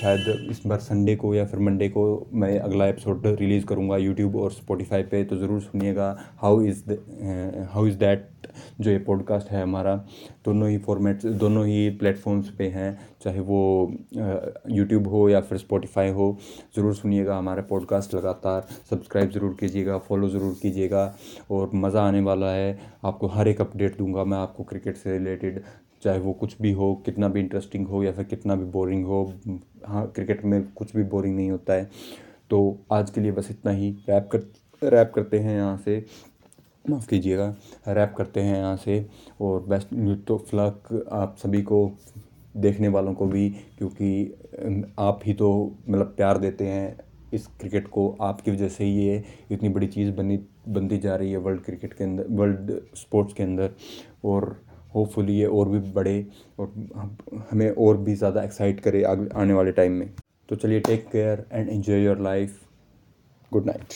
[0.00, 4.36] शायद इस बार संडे को या फिर मंडे को मैं अगला एपिसोड रिलीज़ करूँगा यूट्यूब
[4.36, 6.82] और स्पॉटिफाई पे तो ज़रूर सुनिएगा। How is
[7.72, 8.28] how is that
[8.80, 9.94] जो ये पॉडकास्ट है हमारा।
[10.44, 13.92] दोनों ही फॉर्मेट दोनों ही प्लेटफॉर्म्स पे हैं, चाहे वो
[14.70, 16.36] यूट्यूब हो या फिर स्पॉटिफाई हो।
[16.76, 21.14] ज़रूर सुनिएगा हमारे पॉडकास्ट लगातार। सब्सक्राइब ज़रूर कीजिएगा फॉलो ज़रूर कीजिएगा
[21.50, 25.62] और मज़ा आने वाला है। आपको हर एक अपडेट दूँगा मैं आपको क्रिकेट से रिलेटेड
[26.02, 29.32] चाहे वो कुछ भी हो, कितना भी इंटरेस्टिंग हो या फिर कितना भी बोरिंग हो।
[29.86, 31.90] हाँ क्रिकेट में कुछ भी बोरिंग नहीं होता है।
[32.50, 36.04] तो आज के लिए बस इतना ही। रैप कर रैप करते हैं यहाँ से।
[36.90, 37.54] माफ़ कीजिएगा।
[37.88, 39.06] रैप करते हैं यहाँ से।
[39.40, 41.90] और बेस्ट न्यूज़ तो फ्लक आप सभी को,
[42.56, 46.96] देखने वालों को भी, क्योंकि आप ही तो मतलब प्यार देते हैं
[47.34, 50.36] इस क्रिकेट को। आपकी वजह से ही ये इतनी बड़ी चीज़ बनी
[50.68, 53.70] बनती जा रही है वर्ल्ड क्रिकेट के अंदर वर्ल्ड स्पोर्ट्स के अंदर,
[54.24, 54.56] और
[54.94, 56.26] होपफुली ये और भी बढ़े
[56.58, 56.72] और
[57.50, 60.10] हमें और भी ज़्यादा एक्साइट करे आने वाले टाइम में।
[60.48, 62.60] तो चलिए take care and enjoy your life
[63.52, 63.94] good night